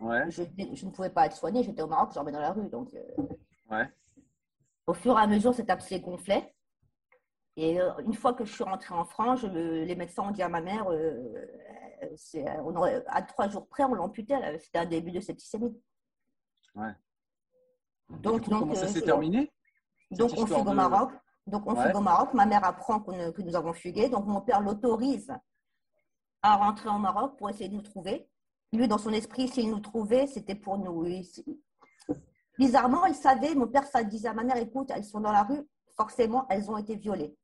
[0.00, 0.30] Ouais.
[0.30, 0.42] Je,
[0.74, 1.62] je ne pouvais pas être soignée.
[1.62, 2.68] J'étais au Maroc, je dormais dans la rue.
[2.68, 3.22] Donc, euh,
[3.70, 3.92] Ouais.
[4.88, 6.54] Au fur et à mesure, cet abcès gonflait.
[7.56, 10.42] Et euh, une fois que je suis rentrée en France, je les médecins ont dit
[10.42, 11.46] à ma mère, euh,
[12.16, 14.58] c'est- on aurait- à trois jours près, on l'amputait.
[14.60, 15.76] C'était un début de septicémie.
[16.74, 16.92] Ouais.
[18.08, 19.52] Donc, coup, donc, comment ça euh, s'est terminé
[20.10, 21.10] donc, on fugue au Maroc.
[21.46, 21.86] Donc, on Ouais.
[21.86, 22.32] fugue au Maroc.
[22.32, 24.08] Ma mère apprend que nous avons fugué.
[24.08, 25.30] Donc, mon père l'autorise
[26.40, 28.26] à rentrer au Maroc pour essayer de nous trouver.
[28.72, 31.04] Lui, dans son esprit, s'il nous trouvait, c'était pour nous.
[32.58, 35.44] Bizarrement, il savait, mon père ça disait à ma mère, écoute, elles sont dans la
[35.44, 35.62] rue,
[35.96, 37.36] forcément, elles ont été violées.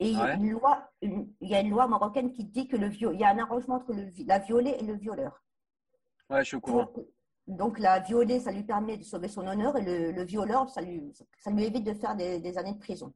[0.00, 2.66] Et il y a une loi, une- il y a une loi marocaine qui dit
[2.66, 5.42] que le viol, il y a un arrangement entre le, la violée et le violeur.
[6.28, 6.88] Ouais, je suis au courant.
[7.46, 10.80] Donc, la violée, ça lui permet de sauver son honneur et le, le violeur, ça
[10.80, 13.12] lui, ça lui évite de faire des, des années de prison.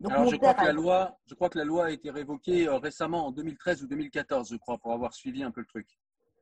[0.00, 2.68] Donc, Alors, je crois, que la loi, je crois que la loi a été révoquée
[2.68, 5.86] euh, récemment en 2013 ou 2014, je crois, pour avoir suivi un peu le truc.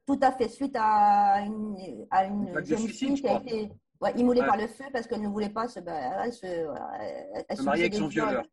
[0.06, 3.22] tout à fait suite à une, à une Une vague de jeune suicide, fille je
[3.22, 4.46] qui a été ouais, immolée Ouais.
[4.46, 5.80] par le feu parce qu'elle ne voulait pas se.
[5.80, 8.44] bah, elle se, elle- elle Se marier avec son violeur.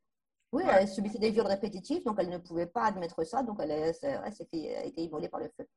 [0.52, 0.72] Oui, Ouais.
[0.80, 3.94] elle subissait des viols répétitifs, donc elle ne pouvait pas admettre ça, donc elle, elle,
[4.02, 4.22] elle
[4.54, 5.68] elle a été immolée par le feu.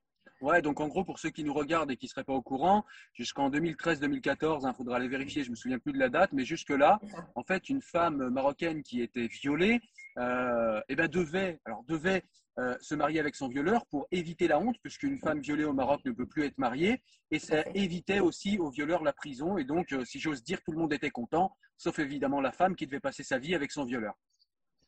[0.41, 2.43] Ouais, donc en gros, pour ceux qui nous regardent et qui ne seraient pas au
[2.43, 6.45] courant, jusqu'en 2013-2014, il faudra aller vérifier, je me souviens plus de la date, mais
[6.45, 7.01] jusque-là,
[7.35, 9.81] en fait, une femme marocaine qui était violée,
[10.19, 12.23] euh, eh ben devait, alors devait
[12.59, 16.01] euh, se marier avec son violeur pour éviter la honte, puisqu'une femme violée au Maroc
[16.05, 19.93] ne peut plus être mariée, et ça évitait aussi au violeur la prison, et donc,
[19.93, 23.01] euh, si j'ose dire, tout le monde était content, sauf évidemment la femme qui devait
[23.01, 24.15] passer sa vie avec son violeur.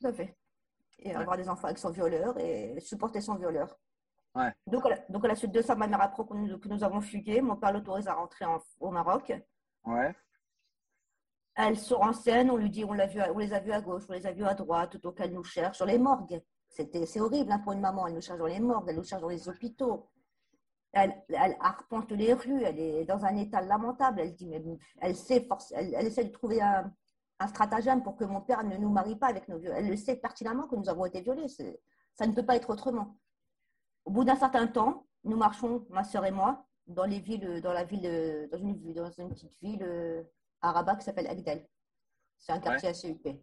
[0.00, 0.37] Tout à fait.
[0.98, 1.16] Et Ouais.
[1.16, 3.77] avoir des enfants avec son violeur et supporter son violeur.
[4.35, 4.53] Ouais.
[4.66, 6.68] Donc, à la, donc, à la suite de ça, ma mère apprend que nous, que
[6.68, 7.40] nous avons fugué.
[7.40, 9.33] Mon père l'autorise à rentrer en- au Maroc.
[9.85, 10.14] Ouais.
[11.57, 14.03] Elle se renseigne, on lui dit on, l'a vu, on les a vus à gauche,
[14.09, 16.42] on les a vus à droite, tout au qu'elle nous cherche sur les morgues.
[16.74, 19.04] C'était, c'est horrible hein, pour une maman, elle nous cherche dans les morgues, elle nous
[19.04, 20.08] cherche dans les hôpitaux.
[20.92, 24.20] Elle, elle arpente les rues, elle est dans un état lamentable.
[24.20, 24.62] Elle dit, mais
[25.00, 26.92] elle sait, force, elle, elle essaie de trouver un,
[27.38, 29.72] un stratagème pour que mon père ne nous marie pas avec nos vieux.
[29.72, 31.46] Elle le sait pertinemment que nous avons été violés.
[31.48, 33.16] Ça ne peut pas être autrement.
[34.04, 37.72] Au bout d'un certain temps, nous marchons, ma sœur et moi, dans les villes, dans
[37.72, 40.22] la ville, dans une, dans une petite ville euh,
[40.60, 41.66] à Rabat qui s'appelle Agdel.
[42.38, 43.42] C'est un quartier assez huppé.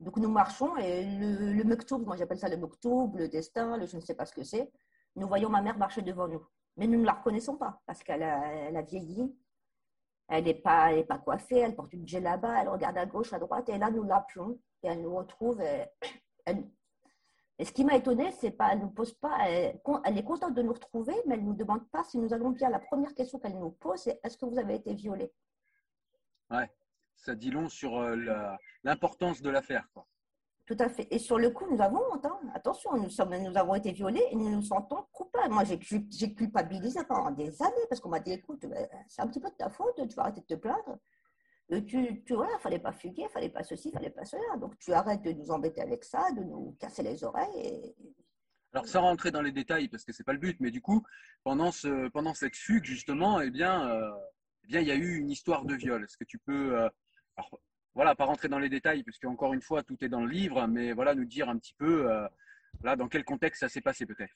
[0.00, 3.96] Donc nous marchons et le, le moi j'appelle ça le mektoub, le destin, le je
[3.96, 4.70] ne sais pas ce que c'est.
[5.14, 6.46] Nous voyons ma mère marcher devant nous.
[6.76, 9.34] Mais nous ne la reconnaissons pas parce qu'elle a, vieilli.
[10.28, 13.68] Elle n'est pas, pas coiffée, elle porte une là-bas, elle regarde à gauche, à droite,
[13.68, 15.60] et là, nous l'appelons, et elle nous retrouve.
[15.60, 15.86] Et,
[17.64, 20.62] ce qui m'a étonnée, c'est pas, elle nous pose pas, elle, elle est contente de
[20.62, 22.68] nous retrouver, mais elle ne nous demande pas si nous allons bien.
[22.70, 25.32] La première question qu'elle nous pose, c'est est-ce que vous avez été violée?
[26.50, 26.68] Ouais.
[27.16, 28.14] Ça dit long sur euh,
[28.84, 29.88] l'importance de l'affaire.
[30.66, 31.06] Tout à fait.
[31.10, 32.26] Et sur le coup, nous avons honte.
[32.26, 32.40] hein.
[32.54, 35.52] Attention, nous, sommes, nous avons été violés et nous nous sentons coupables.
[35.52, 35.78] Moi, j'ai
[36.34, 39.54] culpabilisé pendant des années parce qu'on m'a dit écoute, ben, c'est un petit peu de
[39.56, 40.98] ta faute, tu vas arrêter de te plaindre.
[41.72, 44.56] Euh, Tu, tu voilà, fallait pas fuguer, fallait pas ceci, fallait pas cela.
[44.58, 47.58] Donc, tu arrêtes de nous embêter avec ça, de nous casser les oreilles.
[47.58, 47.96] Et...
[48.72, 51.02] Alors, sans rentrer dans les détails, parce que c'est pas le but, mais du coup,
[51.44, 54.10] pendant, ce, pendant cette fugue, justement, eh bien, euh,
[54.64, 56.02] eh bien, il y a eu une histoire de viol.
[56.04, 56.88] Est-ce que tu peux, euh,
[57.36, 57.60] alors,
[57.94, 60.66] voilà, pas rentrer dans les détails, puisque encore une fois, tout est dans le livre,
[60.66, 62.28] mais voilà, nous dire un petit peu, euh,
[62.82, 64.34] là, dans quel contexte ça s'est passé peut-être.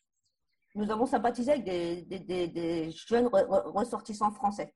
[0.75, 4.75] Nous avons sympathisé avec des, des- des- des jeunes re- re- ressortissants français.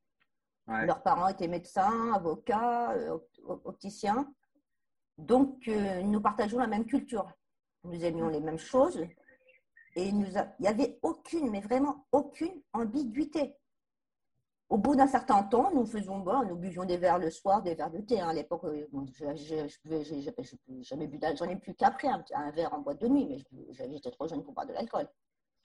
[0.67, 0.87] Ouais.
[0.87, 3.11] Leurs parents étaient médecins, avocats, euh,
[3.45, 4.33] op- opticiens.
[5.19, 7.31] Donc, euh, nous partageons la même culture.
[7.85, 9.07] Nous aimions les mêmes choses.
[9.95, 13.55] Et nous a- il n'y avait aucune, mais vraiment aucune ambiguïté.
[14.71, 17.75] Au bout d'un certain temps, nous faisions, bon, nous buvions des verres le soir, des
[17.75, 18.21] verres de thé.
[18.21, 18.29] hein.
[18.29, 21.47] À l'époque, bon, je- jamais bu d'alcool.
[21.47, 24.43] J'en ai plus qu'après, un, un verre en boîte de nuit, mais j'étais trop jeune
[24.43, 25.09] pour boire de l'alcool.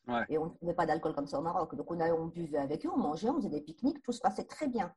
[0.07, 0.25] Ouais.
[0.29, 1.75] Et on ne trouvait pas d'alcool comme ça au Maroc.
[1.75, 4.21] Donc, on, a, on buvait avec eux, on mangeait, on faisait des pique-niques, tout se
[4.21, 4.93] passait très bien.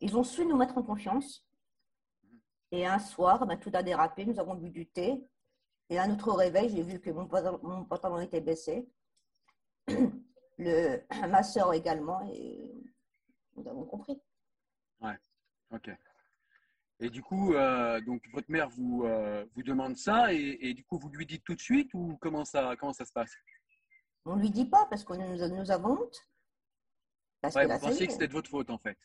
[0.00, 1.44] Ils ont su nous mettre en confiance.
[2.70, 5.24] Et un soir, ben, tout a dérapé, nous avons bu du thé.
[5.88, 8.88] Et à notre réveil, j'ai vu que mon pantalon, mon pantalon était baissé.
[10.58, 12.74] Le, ma soeur également, et
[13.58, 14.20] nous avons compris.
[15.70, 15.90] Ok.
[17.00, 20.82] Et du coup, euh, donc votre mère vous, euh, vous demande ça, et, et du
[20.82, 23.32] coup, vous lui dites tout de suite, ou comment ça, comment ça se passe?
[24.24, 26.18] On ne lui dit pas parce que nous, nous avons honte.
[27.42, 28.96] Parce Ouais, que là, Vous pensiez que c'était de votre faute, en fait.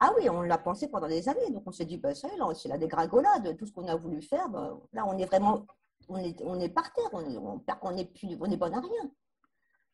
[0.00, 1.50] Ah oui, on l'a pensé pendant des années.
[1.50, 3.56] Donc on s'est dit, bah, ça y est, là, c'est la dégringolade.
[3.56, 5.64] Tout ce qu'on a voulu faire, bah, là, on est vraiment,
[6.08, 7.08] on est, on est par terre.
[7.12, 9.10] On est, on, perd- on est plus, on est bon à rien.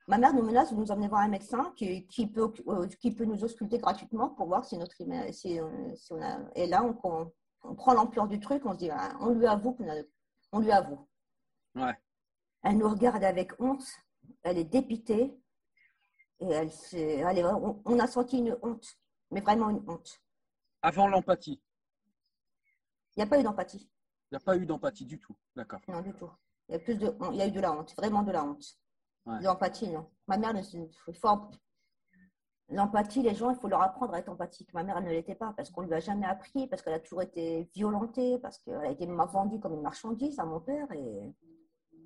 [0.07, 3.11] Ma mère nous menace de nous emmener voir un médecin qui, qui peut, euh, qui
[3.15, 4.95] peut nous ausculter gratuitement pour voir si notre
[5.33, 6.41] si, euh, si on a.
[6.55, 7.33] Et là, on, on-
[7.67, 8.67] on prend l'ampleur du truc.
[8.67, 9.95] On se dit, ah, on lui avoue qu'on a,
[10.53, 11.09] on lui avoue.
[11.75, 11.97] Ouais.
[12.63, 13.87] Elle nous regarde avec honte.
[14.43, 15.35] Elle est dépitée.
[16.41, 18.87] Et elle, s'est- elle est- on, on a senti une honte,
[19.31, 20.21] mais vraiment une honte.
[20.83, 21.63] Avant l'empathie.
[23.17, 23.89] Il n'y a pas eu d'empathie.
[24.31, 25.35] Il n'y a pas eu d'empathie du tout.
[25.57, 25.81] D'accord.
[25.89, 26.29] Non, du tout.
[26.69, 28.45] Il y a, plus de, il y a eu de la honte, vraiment de la
[28.45, 28.79] honte.
[29.27, 29.41] Ouais.
[29.43, 30.07] L'empathie, non.
[30.27, 30.53] Ma mère,
[31.09, 31.29] il faut-
[32.69, 34.73] l'empathie, les gens, il faut leur apprendre à être empathique.
[34.75, 36.95] Ma mère, elle ne l'était pas parce qu'on ne lui a jamais appris, parce qu'elle
[36.95, 40.91] a toujours été violentée, parce qu'elle a été vendue comme une marchandise à mon père
[40.93, 41.33] et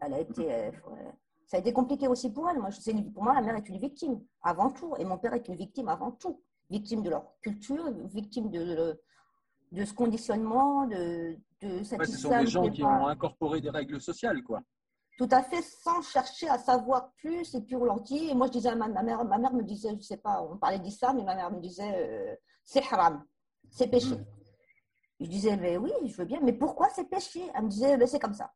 [0.00, 0.52] elle a été.
[0.52, 1.12] euh, ouais.
[1.46, 2.58] Ça a été compliqué aussi pour elle.
[2.58, 5.32] Moi, je sais, pour moi, la mère est une victime avant tout et mon père
[5.32, 6.42] est une victime avant tout.
[6.70, 9.00] Victime de leur culture, victime de,
[9.72, 13.60] de ce conditionnement, de, de cette Ouais, ce sont des gens qui pas- ont incorporé
[13.62, 14.60] des règles sociales, quoi.
[15.18, 18.46] Tout à fait sans chercher à savoir plus et puis on leur dit et moi
[18.46, 20.78] je disais à ma, ma mère ma mère me disait je sais pas on parlait
[20.78, 23.24] d'islam mais ma mère me disait euh, c'est haram
[23.68, 24.14] c'est péché.
[24.14, 24.24] Mm.
[25.20, 27.42] je disais mais oui je veux bien mais pourquoi c'est péché?
[27.54, 28.54] Elle me disait Ben, c'est comme ça.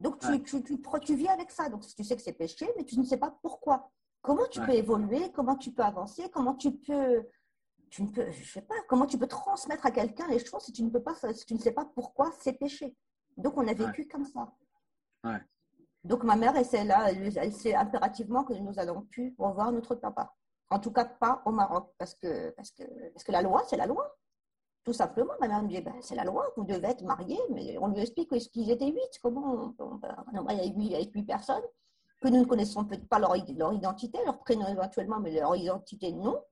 [0.00, 0.42] Donc tu, Ouais.
[0.42, 1.68] tu, tu, tu vis avec ça.
[1.68, 3.90] Donc tu sais que c'est péché mais tu ne sais pas pourquoi.
[4.22, 4.66] Comment tu Ouais.
[4.66, 5.30] peux évoluer?
[5.32, 6.30] Comment tu peux avancer?
[6.30, 7.28] Comment tu peux
[7.90, 10.72] tu ne peux je sais pas comment tu peux transmettre à quelqu'un les choses si
[10.72, 12.96] tu ne peux pas si tu ne sais pas pourquoi c'est péché?
[13.36, 14.50] Donc on a vécu comme ça.
[16.04, 19.72] Donc ma mère, elle sait là, elle, elle sait impérativement que nous allons plus revoir
[19.72, 20.34] notre papa.
[20.70, 22.82] En tout cas, pas au Maroc, parce que, parce que,
[23.12, 24.14] parce que la loi, c'est la loi.
[24.84, 27.76] Tout simplement, ma mère me dit, ben, c'est la loi, vous devez être mariés, mais
[27.78, 29.18] on lui explique qu'ils étaient huit.
[29.22, 31.62] Comment on, on- on- il y a huit, avec huit personnes
[32.22, 36.12] que nous ne connaissons peut-être pas leur, leur identité, leur prénom éventuellement, mais leur identité,
[36.12, 36.42] non.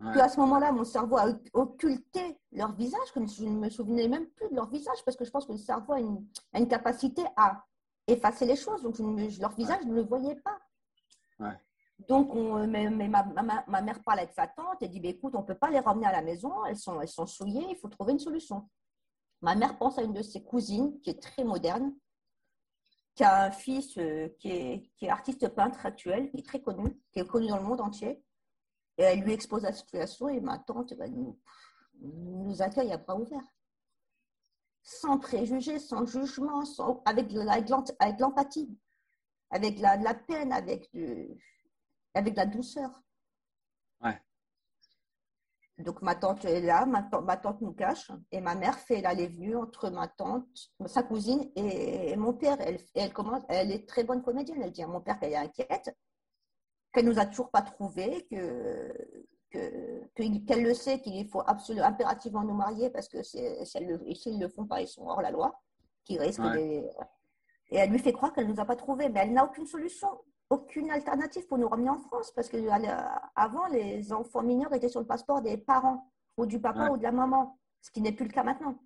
[0.00, 0.12] Ouais.
[0.14, 4.08] Que à ce moment-là, mon cerveau a occulté leur visage, que je ne me souvenais
[4.08, 6.58] même plus de leur visage, parce que je pense que le cerveau a une, a
[6.58, 7.64] une capacité à
[8.06, 8.82] effacer les choses.
[8.82, 10.58] Donc, je ne me- je- leur visage, je ne le voyais pas.
[11.38, 11.58] Ouais.
[12.08, 15.08] Donc, on- mais, mais ma, ma- ma mère parle avec sa tante et dit bah,
[15.08, 17.66] écoute, on ne peut pas les ramener à la maison, elles sont, elles sont souillées,
[17.70, 18.68] il faut trouver une solution.
[19.40, 21.94] Ma mère pense à une de ses cousines qui est très moderne,
[23.14, 26.60] qui a un fils euh, qui, est, qui est artiste peintre actuel, qui est très
[26.60, 28.24] connu, qui est connu dans le monde entier.
[28.98, 31.38] Et elle lui expose la situation et ma tante bah, nous,
[32.00, 33.44] nous accueille à bras ouverts.
[34.86, 37.54] Sans préjugés, sans jugement, sans, avec de la-
[37.98, 38.78] avec l'empathie,
[39.50, 41.42] avec la, de la peine, avec, du-
[42.12, 43.02] avec de la douceur.
[44.02, 44.20] Ouais.
[45.78, 49.00] Donc ma tante est là, ma, tan- ma tante nous cache et ma mère fait
[49.00, 52.60] l'aller-venue entre ma tante, sa cousine et, et mon père.
[52.60, 54.62] Elle, et elle commence, elle est très bonne comédienne.
[54.62, 55.96] Elle dit à mon père qu'elle est inquiète,
[56.92, 59.23] qu'elle nous a toujours pas trouvé, que
[59.54, 64.66] qu'elle le sait qu'il faut absolument, impérativement nous marier parce que s'ils ne le font
[64.66, 65.60] pas, ils sont hors la loi,
[66.04, 66.42] qui risquent
[67.70, 69.66] Et elle lui fait croire qu'elle ne nous a pas trouvés, mais elle n'a aucune
[69.66, 70.08] solution,
[70.50, 72.56] aucune alternative pour nous ramener en France parce que
[73.34, 77.02] avant, les enfants mineurs étaient sur le passeport des parents ou du papa ou de
[77.02, 78.76] la maman, ce qui n'est plus le cas maintenant.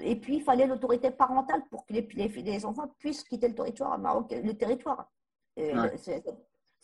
[0.00, 3.98] Et puis, il fallait l'autorité parentale pour que les, les, enfants puissent quitter le territoire,
[3.98, 5.10] le territoire.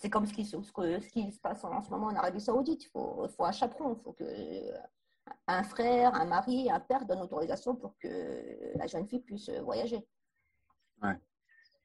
[0.02, 2.86] C'est comme ce qui, ce, qui, se passe en ce moment en Arabie Saoudite.
[2.86, 4.24] Il faut, faut, un chaperon, il faut que
[5.46, 10.04] un frère, un mari, un père donnent autorisation pour que la jeune fille puisse voyager.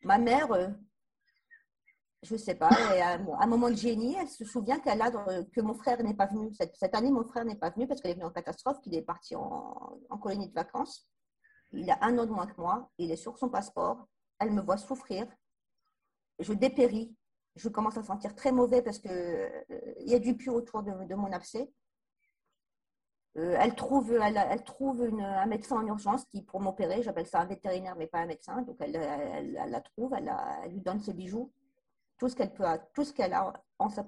[0.03, 0.67] Ma mère, euh,
[2.23, 5.61] je ne sais pas, à un moment de génie, elle se souvient qu'elle a, que
[5.61, 6.51] mon frère n'est pas venu.
[6.55, 9.03] Cette, année, mon frère n'est pas venu parce qu'il est venu en catastrophe, qu'il est
[9.03, 11.07] parti en, en, colonie de vacances.
[11.71, 14.07] Il a un an de moins que moi, il est sur son passeport.
[14.39, 15.27] Elle me voit souffrir.
[16.39, 17.15] Je dépéris
[17.57, 19.49] je commence à sentir très mauvais parce qu'il euh,
[19.99, 21.69] y a du puits autour de, mon abcès.
[23.37, 27.45] Euh, elle trouve, elle, trouve un médecin en urgence qui pour m'opérer, j'appelle ça un
[27.45, 30.31] vétérinaire mais pas un médecin, donc elle, la trouve, elle,
[30.71, 31.51] lui donne ses bijoux,
[32.17, 34.03] tout ce qu'elle peut, tout ce qu'elle a en sa,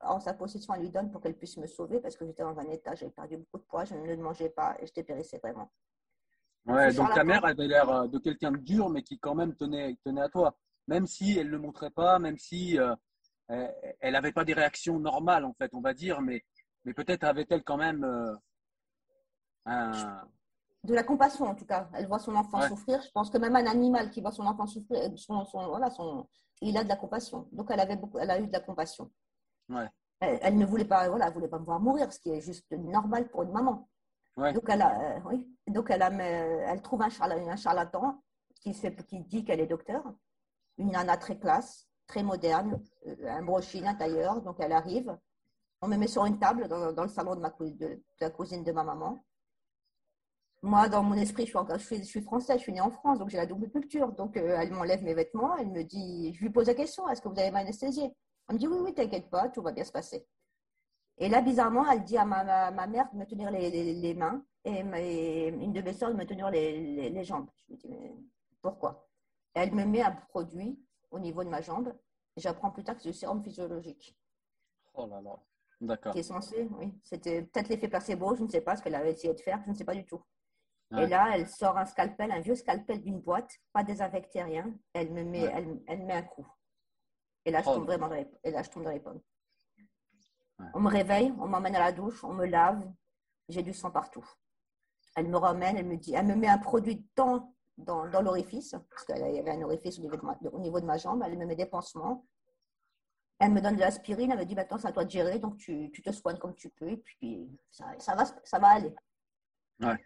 [0.00, 2.58] en sa, possession, elle lui donne pour qu'elle puisse me sauver parce que j'étais dans
[2.58, 5.70] un état, j'avais perdu beaucoup de poids, je ne mangeais pas et je dépérissais vraiment.
[6.66, 9.54] Ouais, donc ta mère avait l'air euh, de quelqu'un de dur mais qui quand même
[9.54, 12.94] tenait, tenait à toi même si elle ne le montrait pas, même si euh,
[14.00, 16.44] elle n'avait pas des réactions normales, en fait, on va dire, mais,
[16.84, 18.34] mais peut-être avait-elle quand même euh,
[19.66, 20.22] un...
[20.84, 21.88] De la compassion, en tout cas.
[21.94, 23.00] Elle voit son enfant souffrir.
[23.02, 26.28] Je pense que même un animal qui voit son enfant souffrir, son, voilà, son,
[26.60, 27.48] il a de la compassion.
[27.52, 29.08] Donc, elle, avait beaucoup, elle a eu de la compassion.
[29.68, 29.88] Ouais.
[30.18, 33.28] Elle, ne voulait pas, voilà, voulait pas me voir mourir, ce qui est juste normal
[33.28, 33.88] pour une maman.
[34.36, 35.46] Donc, elle, a, euh, oui.
[35.68, 38.20] Donc elle, a, elle trouve un, un charlatan
[38.54, 38.72] qui
[39.20, 40.02] dit qu'elle est docteur
[40.78, 44.40] une nana très classe, très moderne, euh, un brochine, un tailleur.
[44.42, 45.16] Donc elle arrive.
[45.80, 47.52] On me met sur une table dans, le salon de, ma,
[48.20, 49.24] la cousine de ma maman.
[50.64, 53.46] Moi, dans mon esprit, je suis, française, je suis née en France, donc j'ai la
[53.46, 54.12] double culture.
[54.12, 57.20] Donc euh, elle m'enlève mes vêtements, elle me dit, je lui pose la question, est-ce
[57.20, 58.12] que vous avez m'anesthésier
[58.48, 60.24] Elle me dit, oui, oui, t'inquiète pas, tout va bien se passer.
[61.18, 65.72] Et là, bizarrement, elle dit à ma, mère de me tenir les, mains et, une
[65.72, 67.48] de mes soeurs de me tenir les, les jambes.
[67.66, 68.14] Je me dis, mais
[68.62, 69.08] pourquoi?
[69.54, 70.78] Elle me met un produit
[71.10, 71.94] au niveau de ma jambe.
[72.36, 74.16] J'apprends plus tard que c'est du sérum physiologique.
[74.94, 75.38] Oh là là,
[75.80, 76.12] d'accord.
[76.12, 76.94] Qui est censé, oui.
[77.02, 79.70] C'était peut-être l'effet placebo, je ne sais pas ce qu'elle avait essayé de faire, je
[79.70, 80.22] ne sais pas du tout.
[80.98, 84.74] Et là, elle sort un scalpel, un vieux scalpel d'une boîte, pas désinfecté, rien.
[84.92, 86.46] Elle me met, elle, elle, met un coup.
[87.46, 89.22] Et là, je oh tombe vraiment dans les, et là, je tombe dans les pommes.
[90.74, 92.86] On me réveille, on m'emmène à la douche, on me lave,
[93.48, 94.28] j'ai du sang partout.
[95.16, 98.74] Elle me ramène, elle me dit, elle me met un produit dans dans, dans l'orifice,
[98.90, 101.22] parce qu'il y avait un orifice au niveau, de ma, au niveau de ma jambe.
[101.24, 102.26] Elle me met des pansements.
[103.38, 104.30] Elle me donne de l'aspirine.
[104.30, 106.54] Elle me dit maintenant, c'est à toi de gérer, donc tu, tu, te soignes comme
[106.54, 108.94] tu peux, et puis ça, ça, va, ça va aller.
[109.80, 109.96] Ouais.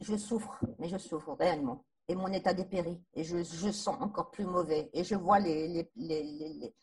[0.00, 1.84] Je souffre, mais je souffre réellement.
[2.08, 3.00] Et mon état dépérit.
[3.14, 4.90] Et je, je sens encore plus mauvais.
[4.92, 6.74] Et je vois les, les, les,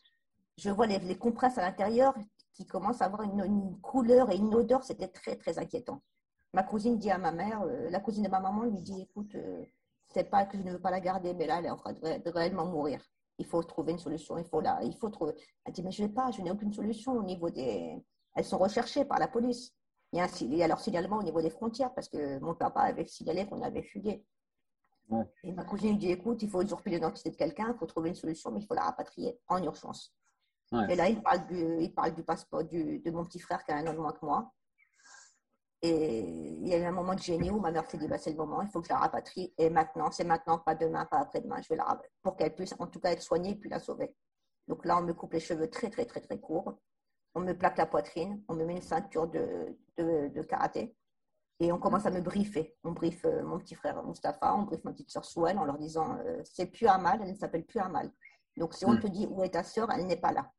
[0.56, 2.14] je vois les, les compresses à l'intérieur
[2.54, 4.82] qui commencent à avoir une, une couleur et une odeur.
[4.82, 6.02] C'était très, très inquiétant
[6.52, 9.34] ma cousine dit à ma mère, euh, la cousine de ma maman lui dit, écoute,
[9.34, 9.64] euh,
[10.08, 11.92] c'est pas que je ne veux pas la garder, mais là, elle est en train
[11.92, 13.00] de, réellement mourir.
[13.38, 14.36] Il faut trouver une solution.
[14.38, 15.34] Il faut là, il faut trouver.
[15.64, 18.04] Elle dit, mais je ne vais pas, je n'ai aucune solution au niveau des.
[18.34, 19.72] Elles sont recherchées par la police.
[20.12, 22.54] Il y a, il y a leur signalement au niveau des frontières parce que mon
[22.54, 24.24] papa avait signalé qu'on avait fugué.
[25.42, 28.10] Et ma cousine lui dit, écoute, il faut usurper l'identité de quelqu'un, il faut trouver
[28.10, 30.14] une solution, mais il faut la rapatrier en urgence.
[30.88, 33.72] Et là, il parle du, il parle du passeport du, de mon petit frère qui
[33.72, 34.52] a un an de moins que moi.
[35.82, 38.18] Et il y a eu un moment de génie où ma mère s'est dit bah,
[38.18, 39.54] c'est le moment, il faut que je la rapatrie.
[39.56, 42.86] Et maintenant, c'est maintenant, pas demain, pas après-demain, je vais la pour qu'elle puisse en
[42.86, 44.14] tout cas être soignée et puis la sauver.
[44.68, 46.78] Donc là, on me coupe les cheveux très, très, très, très courts.
[47.34, 50.96] On me plaque la poitrine, on me met une ceinture de, de, karaté
[51.60, 52.76] et on commence à me briefer.
[52.84, 55.78] On briefe euh, mon petit frère Mustapha, on briefe ma petite soeur Souel en leur
[55.78, 58.10] disant euh, c'est plus Amal, elle ne s'appelle plus Amal.
[58.56, 59.00] Donc si on hmm.
[59.00, 60.50] te dit où est ta soeur, elle n'est pas là.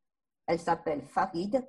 [0.47, 1.65] Elle s'appelle Farid,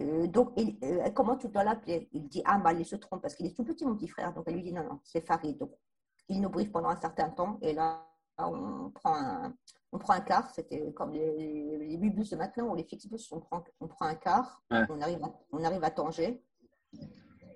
[0.00, 2.08] euh, donc, euh, comment tu dois l'appeler?
[2.12, 4.32] Il dit Ah, mal, il se trompe parce qu'il est tout petit, mon petit frère.
[4.32, 5.56] Donc, elle lui dit Non, non, c'est Farid.
[5.56, 5.70] Donc,
[6.28, 8.04] il nous briefe pendant un certain temps et là,
[8.38, 9.54] on prend un,
[9.92, 10.50] on prend un car.
[10.50, 13.28] C'était comme les, les, bus de maintenant ou les Fixbus.
[13.30, 16.42] On prend, on prend un car, on, arrive à, on arrive à Tanger.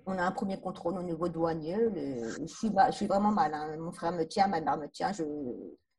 [0.05, 1.77] On a un premier contrôle au niveau douanier.
[2.39, 3.53] je, suis, je suis vraiment mal.
[3.53, 3.75] Hein.
[3.77, 5.11] Mon frère me tient, ma mère me tient.
[5.11, 5.23] Je,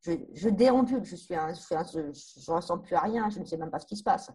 [0.00, 1.04] je, je déambule.
[1.04, 3.28] Je suis je ne ressens plus à rien.
[3.28, 4.30] Je ne sais même pas ce qui se passe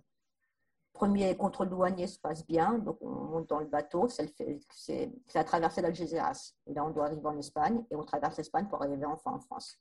[0.95, 5.81] premier contrôle douanier se passe bien, donc on monte dans le bateau, c'est la traversée
[5.81, 6.53] d'Algeciras.
[6.65, 9.39] Et là, on doit arriver en Espagne et on traverse l'Espagne pour arriver enfin en
[9.39, 9.77] France.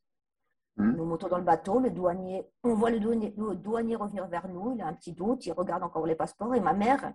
[0.76, 0.90] Mmh.
[0.96, 4.48] Nous montons dans le bateau, le douanier, on voit le douanier, le douanier, revenir vers
[4.48, 7.12] nous, il a un petit doute, il regarde encore les passeports et ma mère,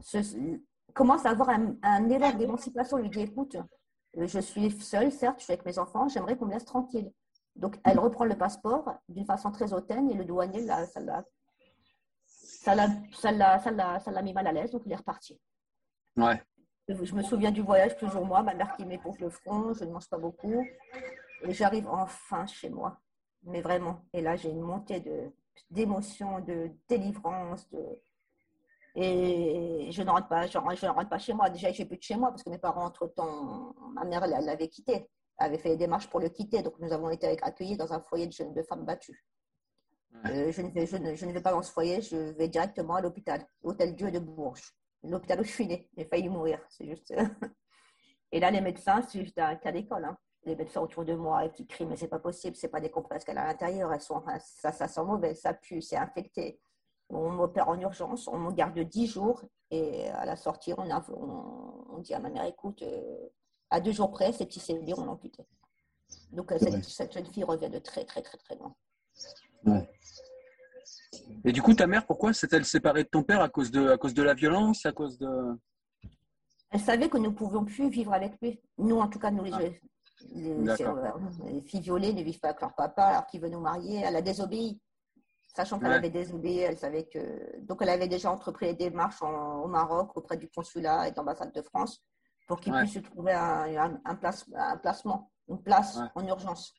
[0.00, 0.58] se-
[0.94, 3.56] commence à avoir un, un élan d'émancipation, lui dit écoute,
[4.16, 7.10] je suis seule, certes, je suis avec mes enfants, j'aimerais qu'on me laisse tranquille.
[7.56, 11.24] Donc, elle reprend le passeport d'une façon très hautaine et le douanier, là, ça l'a
[12.64, 12.88] ça l'a-
[13.22, 15.40] ça l'a- ça l'a- ça l'a mis mal à l'aise, donc il est reparti.
[16.16, 16.40] Ouais.
[16.88, 19.90] Je me souviien du voyage, toujours moi, ma mère qui m'épouse le front, je ne
[19.92, 20.64] mange pas beaucoup.
[21.42, 23.00] Et j'arrive enfin chez moi,
[23.42, 23.96] mais vraiment.
[24.12, 25.32] Et là, j'ai une montée de-
[25.70, 27.68] d'émotion, de délivrance.
[27.70, 27.82] De...
[28.94, 31.48] Et je ne rentre pas, je, je ne rentre pas chez moi.
[31.50, 35.08] Déjà, j'ai plus de chez moi parce que mes parents, entre-temps, ma mère l'avait quitté,
[35.38, 36.62] avait fait les démarches pour le quitter.
[36.62, 39.24] Donc, nous avons été accueillis dans un foyer de, jeunes- de femmes battues.
[40.26, 42.48] Euh, je, ne vais, je, ne, je ne vais pas dans ce foyer, je vais
[42.48, 44.72] directement à l'hôpital, Hôtel Dieu de Bourges.
[45.02, 45.90] L'hôpital où je suis née.
[45.96, 46.60] J'ai failli mourir.
[46.68, 47.12] C'est juste.
[48.32, 50.04] Et là, les médecins, c'est juste un cas d'école.
[50.04, 50.16] hein.
[50.44, 53.24] Les médecins autour de moi qui crient, mais c'est pas possible, c'est pas des compresses
[53.24, 56.60] qu'elle a à l'intérieur, elles sont, enfin, ça, ça sent mauvais, ça pue, c'est infecté.
[57.10, 61.04] On m'opère en urgence, on me garde 10 jours et à la sortie, on, a-
[61.12, 63.28] on, on dit à ma mère, écoute, euh,
[63.70, 65.46] à deux jours près, ces petits cellules, on l'a amputé.
[66.32, 68.74] Donc, euh, cette, cette jeune fille revient de très, très, très, très loin.
[71.44, 73.40] Et du coup, ta mère, pourquoi s'est-elle séparée de ton père?
[73.40, 75.28] À cause de, à cause de la violence, à cause de.
[76.70, 78.60] Elle savait que nous ne pouvions plus vivre avec lui.
[78.78, 79.58] Nous, en tout cas, nous, les, Ah.
[79.58, 79.80] les-
[80.50, 81.06] euh,
[81.46, 84.00] les filles violées ne vivent pas avec leur papa alors qu'il veut nous marier.
[84.04, 84.80] Elle a désobéi.
[85.54, 85.96] Sachant qu'elle Ouais.
[85.96, 87.60] avait désobéi, elle savait que.
[87.66, 91.16] Donc, elle avait déjà entrepris les démarches en- au Maroc auprès du consulat et de
[91.16, 92.02] l'ambassade de France
[92.48, 92.80] pour qu'il Ouais.
[92.80, 96.06] puisse se trouver un, un- un place- un placement, une place Ouais.
[96.14, 96.72] en urgence.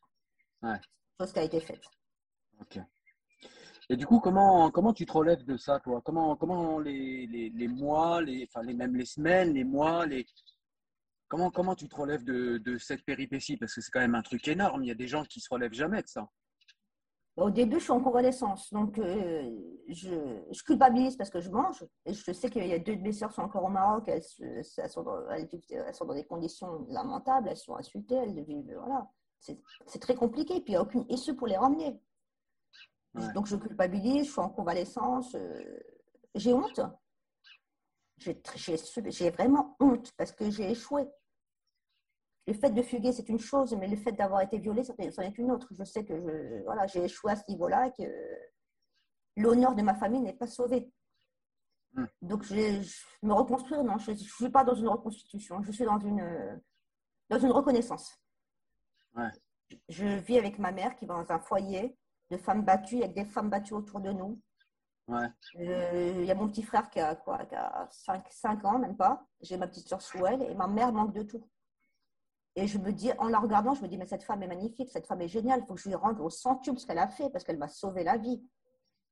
[1.20, 1.84] Chose qui a été faite.
[3.89, 6.01] Et du coup, comment, comment tu te relèves de ça, toi?
[6.03, 10.26] Comment, comment les, les, les mois, les, enfin, les, même les semaines, les mois, les...
[11.28, 13.57] Comment, comment tu te relèves de, de cette péripétie?
[13.57, 14.84] Parce que c'est quand même un truc énorme.
[14.84, 16.30] Il y a des gens qui se relèvent jamais de ça.
[17.36, 19.49] Au début, je suis en convalescence, donc euh,
[19.88, 21.84] je, culpabilise parce que je mange.
[22.05, 24.22] Et je sais qu'il y a deux de mes sœurs sont encore au Maroc, elles,
[24.39, 28.76] elles sont, dans, elles sont dans des conditions lamentables, elles sont insultées, elles vivent.
[28.78, 29.09] Voilà.
[29.39, 31.99] C'est très compliqué, puis il n'y a aucune issue pour les ramener.
[33.16, 33.34] Ouais.
[33.34, 35.80] Donc je culpabilise, je suis en convalescence, euh,
[36.36, 36.80] j'ai honte.
[38.18, 41.07] J'ai vraiment honte parce que j'ai échoué.
[42.47, 45.38] Le fait de fuguer, c'est une chose, mais le fait d'avoir été violée, c'en est
[45.38, 45.68] une autre.
[45.72, 48.09] Je sais que je- voilà, j'ai échoué à ce niveau-là et que
[49.38, 50.91] l'honneur de ma famille n'est pas sauvé.
[51.93, 52.05] Hmm.
[52.22, 55.86] Donc, je, je- me reconstruire, non, je ne suis pas dans une reconstitution, je suis
[55.86, 56.61] dans une,
[57.30, 58.14] dans une reconnaissance.
[59.16, 59.30] Ouais.
[59.89, 61.97] Je vis avec ma mère qui va dans un foyer
[62.32, 64.40] de femmes battues, avec des femmes battues autour de nous.
[65.08, 65.28] Ouais.
[65.58, 68.96] Euh, Il y a mon petit frère qui a quoi, qui a 5, ans, même
[68.96, 69.26] pas.
[69.42, 71.48] J'ai ma petite soeur sous elle et ma mère manque de tout.
[72.56, 74.92] Et je me dis, en la regardant, je me dis, mais cette femme est magnifique,
[74.92, 77.08] cette femme est géniale, il faut que je lui rende au centuple ce qu'elle a
[77.08, 78.44] fait parce qu'elle m'a sauvé la vie.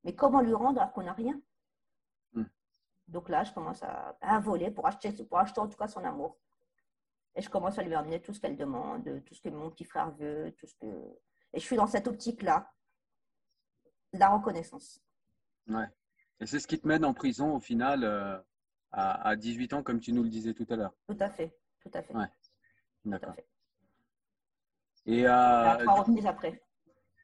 [0.04, 1.40] Mais comment lui rendre alors qu'on n'a rien?
[2.34, 2.46] Hmm.
[3.08, 6.04] Donc là, je commence à, à voler pour acheter, pour acheter en tout cas son
[6.04, 6.38] amour.
[7.36, 9.86] Et je commence à lui amener tout ce qu'elle demande, tout ce que mon petit
[9.86, 10.86] frère veut, tout ce que.
[11.54, 12.72] Et je suis dans cette optique-là,
[14.14, 15.02] la reconnaissance.
[15.68, 15.88] Ouais.
[16.40, 18.38] Et c'est ce qui te mène en prison au final euh,
[18.92, 20.94] à, à 18 ans, comme tu nous le disais tout à l'heure.
[21.08, 22.16] Tout à fait, tout à fait.
[22.16, 22.26] Ouais.
[23.06, 23.36] D'accord.
[23.36, 23.48] fait.
[25.06, 26.64] Et À euh, trois reprises après.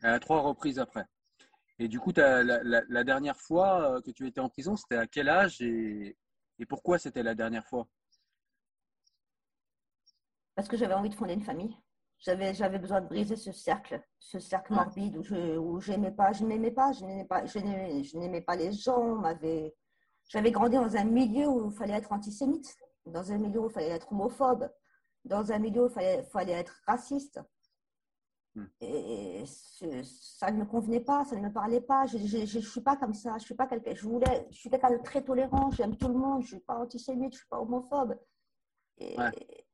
[0.02, 1.06] à trois reprises après.
[1.80, 2.12] Et du coup,
[2.64, 6.18] la- la dernière fois euh, que tu étais en prison, c'était à quel âge et,
[6.58, 7.88] et pourquoi c'était la dernière fois?
[10.56, 11.78] Parce que j'avais envie de fonder une famille.
[12.20, 16.32] J'avais, j'avais besoin de briser ce cercle, ce cercle morbide où je où j'aimais pas,
[16.34, 19.16] je n'aimais pas, je n'aimais pas, je n'aimais, je n'aimais pas les gens.
[19.16, 19.76] m'avait-
[20.28, 23.72] J'avais grandi dans un milieu où il fallait être antisémite, dans un milieu où il
[23.72, 24.68] fallait être homophobe,
[25.26, 27.40] dans un milieu où il fallait, fallait être raciste.
[28.56, 28.66] Hmm.
[28.82, 32.08] Et ce- ça ne me convenait pas, ça ne me parlait pas.
[32.08, 33.38] Je ne suis pas comme ça.
[33.38, 33.94] Je suis pas quelqu'un.
[33.94, 34.48] Je voulais.
[34.50, 35.70] Je suis quelqu'un de très tolérant.
[35.72, 36.42] J'aime tout le monde.
[36.42, 37.34] Je suis pas antisémite.
[37.34, 38.18] Je suis pas homophobe.
[38.98, 39.67] Et, Ouais.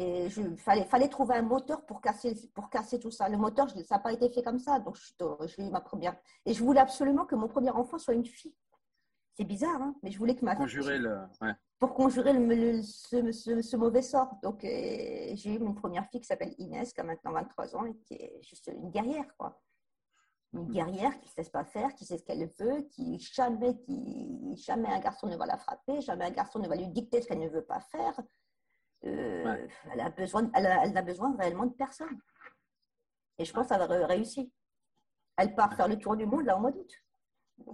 [0.00, 3.28] Et je fallait fallait trouver un moteur pour casser pour casser tout ça.
[3.28, 4.78] Le moteur, je- ça n'a pas été fait comme ça.
[4.78, 5.12] Donc je,
[5.46, 6.16] je eu ma première.
[6.46, 8.54] Et je voulais absolument que mon premier enfant soit une fille.
[9.34, 11.16] C'est bizarre, hein mais je voulais que ma Conjurer le.
[11.40, 11.52] Ouais.
[11.78, 14.30] pour conjurer le, le- ce, ce- ce mauvais sort.
[14.42, 14.68] Donc, euh,
[15.34, 18.14] j'ai eu une première fille qui s'appelle Inès, qui a maintenant 23 ans et qui
[18.14, 19.60] est juste une guerrière, quoi.
[20.54, 24.56] Une guerrière qui ne laisse pas faire, qui sait ce qu'elle veut, qui jamais, qui
[24.56, 27.28] jamais un garçon ne va la frapper, jamais un garçon ne va lui dicter ce
[27.28, 28.18] qu'elle ne veut pas faire.
[29.04, 29.68] Euh, Ouais.
[29.92, 32.18] elle, a besoin, elle, a, elle n'a besoin réellement de personne.
[33.38, 34.44] Et je pense qu'elle va réussir.
[35.36, 36.92] Elle part faire le tour du monde là au mois d'août.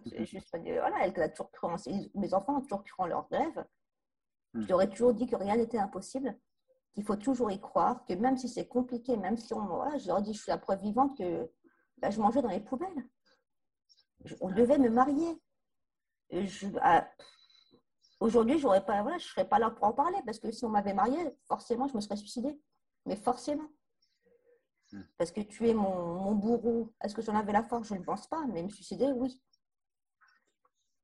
[0.05, 1.77] Juste de- voilà, elle a toujours cru en
[2.14, 3.64] mes enfants ont toujours cru en leurs rêves.
[4.55, 6.39] Je leur ai toujours dit que rien n'était impossible,
[6.93, 9.64] qu'il faut toujours y croire, que même si c'est compliqué, même si on.
[9.66, 11.51] Voilà, je leur ai dit, je suis la preuve vivante que
[12.09, 13.09] je mangeais dans les poubelles.
[14.25, 15.41] Je- on devait me marier.
[16.31, 17.09] Je- à-
[18.25, 20.64] aujourd'hui, j'aurais pas, voilà, je ne serais pas là pour en parler parce que si
[20.64, 22.59] on m'avait mariée, forcément, je me serais suicidée.
[23.07, 23.68] Mais forcément.
[24.93, 25.03] Hmm.
[25.18, 27.89] Parce que tuer mon, mon bourreau, est-ce que j'en avais la force?
[27.89, 29.41] Je ne pense pas, mais me suicider, oui.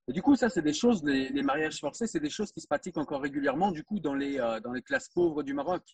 [0.09, 2.61] Et du coup, ça, c'est des choses, les, les mariages forcés, c'est des choses qui
[2.61, 5.85] se pratiquent encore régulièrement, du coup, dans les, euh, dans les classes pauvres du Maroc?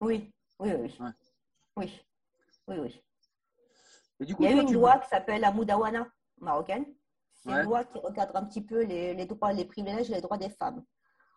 [0.00, 0.96] Oui, oui, oui.
[0.98, 1.10] Ouais.
[1.76, 2.00] Oui,
[2.68, 3.04] oui, oui.
[4.20, 6.10] Et du coup, Il y a toi, une tu- loi qui s'appelle la Moudawana
[6.40, 6.86] marocaine.
[7.42, 7.58] C'est Ouais.
[7.60, 10.38] une loi qui recadre un petit peu les, les droits, les privilèges et les droits
[10.38, 10.84] des femmes.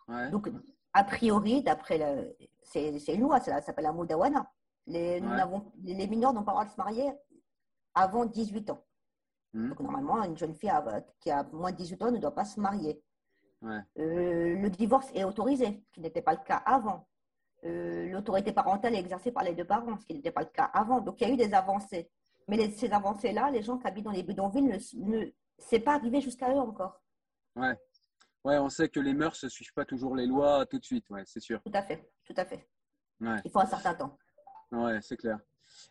[0.08, 0.30] Ouais.
[0.30, 0.50] Donc,
[0.94, 2.36] a priori, d'après.
[2.64, 4.52] C'est c'est une loi, ça s'appelle la Moudawana.
[4.88, 5.30] Les, nous
[6.08, 7.12] mineurs n'ont pas le droit de se marier
[7.96, 8.84] avant 18 ans.
[9.54, 9.70] Mhm.
[9.70, 10.72] Donc, normalement, une jeune fille
[11.20, 13.02] qui a moins de 18 ans ne doit pas se marier.
[13.62, 13.80] Ouais.
[13.98, 17.08] Euh, le divorce est autorisé, ce qui n'était pas le cas avant.
[17.64, 20.66] Euh, L'autorité parentale est exercée par les deux parents, ce qui n'était pas le cas
[20.66, 21.02] avant.
[21.02, 22.12] Donc, il y a eu des avancées.
[22.48, 24.78] Mais les- ces avancées-là, les gens qui habitent dans les bidonvilles, ne,
[25.20, 27.02] ne c'est pas arrivé jusqu'à eux encore.
[27.56, 27.78] Ouais.
[28.44, 31.10] Ouais, on sait que les mœurs ne suivent pas toujours les lois tout de suite,
[31.10, 31.62] ouais, c'est sûr.
[31.64, 32.68] Tout à fait, tout à fait.
[33.20, 33.42] Ouais.
[33.44, 34.18] Il faut un certain temps.
[34.72, 35.40] Ouais, c'est clair.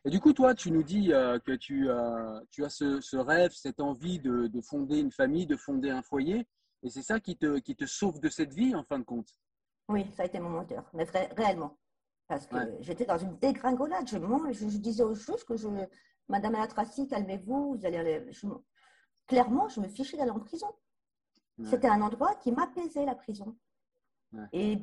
[0.05, 3.17] Et du coup, toi, tu nous dis euh, que tu, euh, tu as ce, ce
[3.17, 6.47] rêve, cette envie de, de fonder une famille, de fonder un foyer.
[6.83, 9.35] Et c'est ça qui te, qui te sauve de cette vie, en fin de compte?
[9.89, 11.79] Oui, ça a été mon moteur, mais vrai- réellement.
[12.29, 12.77] Parce que Ouais.
[12.81, 14.09] j'étais dans une dégringolade.
[14.09, 14.19] Je,
[14.53, 15.69] je, je disais aux juges que je,
[16.29, 18.27] Madame Alatraci, calmez-vous, vous allez aller.
[18.31, 18.47] je
[19.27, 20.69] clairement, je me fichais d'aller en prison.
[21.59, 21.67] Ouais.
[21.71, 23.57] C'était un endroit qui m'apaisait, la prison.
[24.33, 24.49] Ouais.
[24.53, 24.79] Et,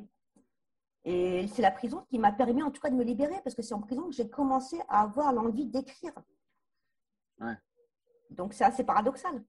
[1.04, 3.62] et c'est la prison qui m'a permis, en tout cas, de me libérer, parce que
[3.62, 6.14] c'est en prison que j'ai commencé à avoir l'envie d'écrire.
[7.40, 7.56] Ouais.
[8.30, 9.44] Donc, c'est assez paradoxal.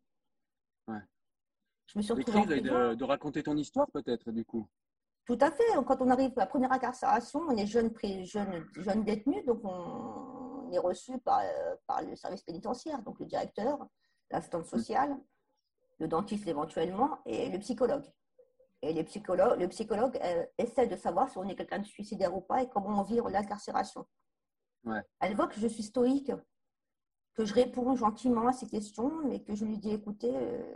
[1.85, 4.67] Je me suis retrouvée de, de raconter ton histoire, peut-être, du coup.
[5.25, 5.63] Tout à fait.
[5.85, 10.71] Quand on arrive à la première incarcération, on est jeune, jeune, jeune détenu, donc on
[10.71, 13.87] est reçu par, euh, par le service pénitentiaire, donc le directeur,
[14.33, 15.15] l'assistante sociale,
[15.99, 18.05] le dentiste éventuellement et le psychologue.
[18.81, 22.35] Et les psychologues, le psychologue euh, essaie de savoir si on est quelqu'un de suicidaire
[22.35, 24.05] ou pas et comment on vit l'incarcération.
[24.83, 25.01] Ouais.
[25.21, 26.31] Elle voit que je suis stoïque,
[27.35, 30.75] que je réponds gentiment à ses questions, mais que je lui dis écoutez, euh,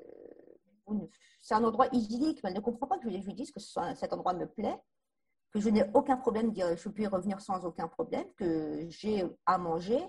[1.42, 3.94] c'est un endroit idyllique, mais elle ne comprend pas que je lui dise que ce-
[3.96, 4.80] cet endroit me plaît,
[5.52, 9.58] que je n'ai aucun problème, je peux y revenir sans aucun problème, que j'ai à
[9.58, 10.02] manger,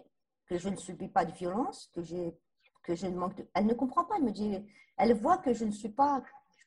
[0.47, 2.39] que je ne subis pas de violence, que j'ai
[3.55, 4.59] Elle ne comprend pas, elle me dit,
[4.97, 6.23] elle voit que je ne suis pas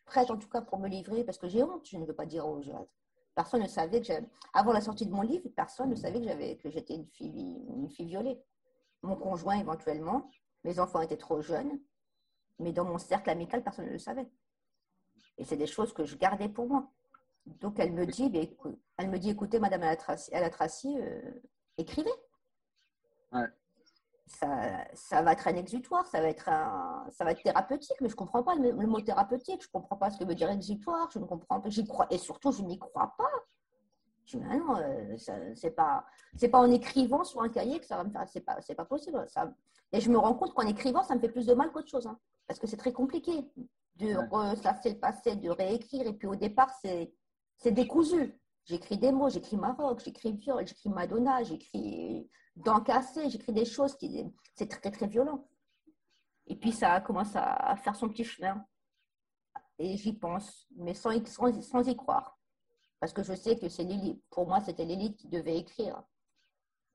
[0.05, 2.25] prête en tout cas pour me livrer parce que j'ai honte, je ne veux pas
[2.25, 2.87] dire aux gens.
[3.35, 6.27] Personne ne savait que j'avais, avant la sortie de mon livre, personne ne savait que
[6.27, 8.41] j'avais, que j'étais une fille, une fille violée.
[9.03, 10.29] Mon conjoint éventuellement,
[10.63, 11.79] mes enfants étaient trop jeunes,
[12.59, 14.29] mais dans mon cercle amical, personne ne le savait.
[15.37, 16.91] Et c'est des choses que je gardais pour moi.
[17.45, 18.47] Donc elle me dit, ben,
[18.97, 21.31] elle me dit, écoutez, Madame Alatraci, Alatraci, euh,
[21.77, 22.11] écrivez.
[23.31, 23.47] Ouais.
[24.39, 28.07] Ça, ça va être un exutoire, ça va être, un, ça va être thérapeutique, mais
[28.07, 30.35] je ne comprends pas le, le mot thérapeutique, je ne comprends pas ce que veut
[30.35, 33.29] dire exutoire, je ne comprends pas, j'y crois, et surtout, je n'y crois pas.
[34.25, 35.17] Je dis, ah non, euh,
[35.55, 36.05] c'est pas,
[36.37, 38.75] c'est pas en écrivant sur un cahier que ça va me faire, c'est pas, c'est
[38.75, 39.23] pas possible.
[39.27, 39.51] Ça,
[39.91, 42.07] et je me rends compte qu'en écrivant, ça me fait plus de mal qu'autre chose,
[42.07, 42.17] hein,
[42.47, 43.45] parce que c'est très compliqué
[43.97, 47.13] de ressasser le passé, de réécrire, et puis au départ, c'est,
[47.57, 48.39] c'est décousu.
[48.63, 53.95] J'écris des mots, j'écris Maroc, j'écris viol, j'écris Madonna, j'écris dents cassées, j'écris des choses
[53.95, 55.47] qui, c'est très, très violent.
[56.47, 58.65] Et puis ça commence à, faire son petit chemin.
[59.79, 62.37] Et j'y pense, mais sans, y- croire.
[62.99, 64.23] Parce que je sais que c'est l'élite.
[64.29, 66.03] Pour moi, c'était l'élite qui devait écrire.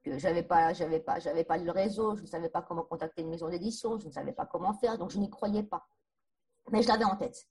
[0.05, 3.23] Que j'avais pas, j'avais pas, j'avais pas le réseau, je ne savais pas comment contacter
[3.23, 5.89] une maison d'édition, je ne savais pas comment faire, donc je n'y croyais pas.
[6.71, 7.49] Mais je l'avais en tête.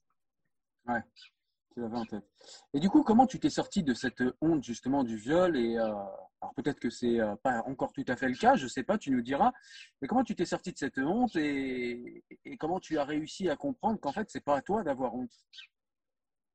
[1.74, 2.24] Tu l'avais en tête.
[2.72, 5.92] Et du coup, comment tu t'es sorti de cette honte justement du viol et euh,
[6.40, 8.98] alors peut-être que c'est euh, pas encore tout à fait le cas, je sais pas,
[8.98, 9.52] tu nous diras.
[10.00, 13.56] Mais comment tu t'es sorti de cette honte et, et comment tu as réussi à
[13.56, 15.32] comprendre qu'en fait c'est pas à toi d'avoir honte?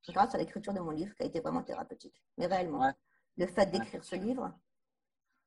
[0.10, 2.22] grâce à l'écriture de mon livre qui a été vraiment thérapeutique.
[2.38, 2.94] Mais réellement, Ouais.
[3.38, 4.52] le fait d'écrire ce livre,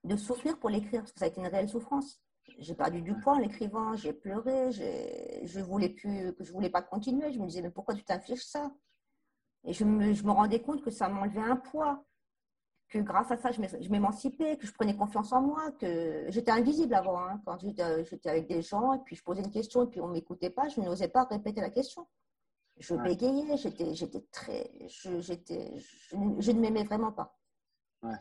[0.04, 2.20] de souffrir pour l'écrire, parce que ça a été une réelle souffrance.
[2.58, 6.82] J'ai perdu du poids en l'écrivant, j'ai pleuré, je voulais plus, que je voulais pas
[6.82, 7.32] continuer.
[7.32, 8.70] Je me disais, mais pourquoi tu t'infliges ça?
[9.64, 12.04] Et je me, je me rendais compte que ça m'enlevait un poids,
[12.88, 16.26] que grâce à ça, je m'é- je m'émancipais, que je prenais confiance en moi, que
[16.28, 17.18] j'étais invisible avant.
[17.18, 17.40] hein.
[17.44, 20.08] Quand j'étais j'étais avec des gens, et puis je posais une question, et puis on
[20.08, 22.06] m'écoutait pas, je n'osais pas répéter la question.
[22.78, 23.02] Je Ouais.
[23.02, 27.36] bégayais, j'étais, j'étais très, je, j'étais, je, ne- je ne m'aimais vraiment pas.
[28.02, 28.16] Ouais.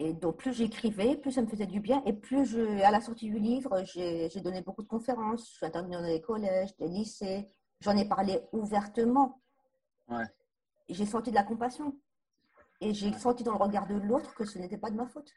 [0.00, 3.00] Et donc plus j'écrivais, plus ça me faisait du bien, et plus je, à la
[3.00, 6.86] sortie du livre, j'ai, donné beaucoup de conférences, je suis intervenue dans des collèges, des
[6.88, 7.48] lycées,
[7.80, 9.40] j'en ai parlé ouvertement.
[10.08, 10.24] Ouais.
[10.88, 11.98] J'ai senti de la compassion,
[12.80, 15.32] et j'ai senti dans le regard de l'autre que ce n'était pas de ma faute.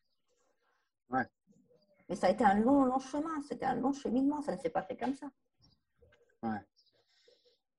[1.09, 1.25] Ouais.
[2.09, 4.69] Mais ça a été un long, long chemin, c'était un long cheminement, ça ne s'est
[4.69, 5.27] pas fait comme ça.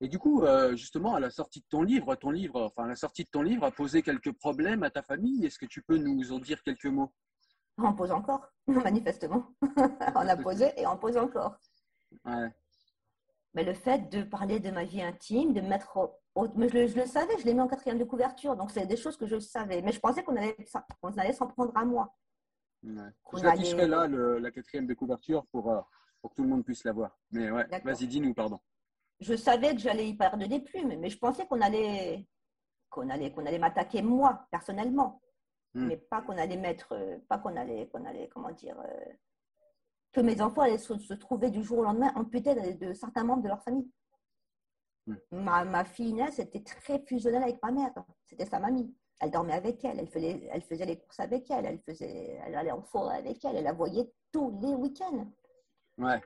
[0.01, 2.95] Et du coup, euh, justement, à la sortie de ton livre, ton livre, enfin, la
[2.95, 5.45] sortie de ton livre a posé quelques problèmes à ta famille.
[5.45, 7.13] Est-ce que tu peux nous en dire quelques mots?
[7.77, 9.47] On pose encore, manifestement.
[9.61, 11.55] on a posé et on pose encore.
[12.25, 12.49] Ouais.
[13.53, 15.97] Mais le fait de parler de ma vie intime, de mettre.
[16.35, 16.47] Au...
[16.55, 18.55] Mais je, le, je le savais, je l'ai mis en quatrième de couverture.
[18.55, 19.81] Donc, c'est des choses que je savais.
[19.81, 20.55] Mais je pensais qu'on allait,
[21.01, 22.15] qu'on allait s'en prendre à moi.
[22.83, 22.91] Ouais.
[23.35, 25.79] Je l'afficherai allait- là, le- la quatrième de couverture, pour, euh,
[26.21, 27.17] pour que tout le monde puisse la voir.
[27.31, 28.59] Mais ouais, vas-y, dis-nous, pardon.
[29.19, 32.27] je savais que j'allais y perdre des plumes, mais je pensais qu'on allait,
[32.89, 35.21] qu'on allait, qu'on allait m'attaquer moi personnellement,
[35.75, 35.87] Hmm.
[35.87, 39.05] mais pas qu'on allait mettre, euh, pas qu'on allait, qu'on allait, comment dire, euh,
[40.11, 43.23] que mes enfants allaient se, se trouver du jour au lendemain amputés de, de certains
[43.23, 43.89] membres de leur famille.
[45.05, 45.15] Hmm.
[45.31, 47.91] Ma, ma fille Inès était très fusionnelle avec ma mère.
[48.25, 48.95] C'était sa mamie.
[49.19, 52.55] Elle dormait avec elle, elle faisait, elle faisait les courses avec elle, elle, faisait, elle
[52.55, 55.31] allait en forêt avec elle, elle la voyait tous les week-ends.
[55.97, 56.21] Ouais,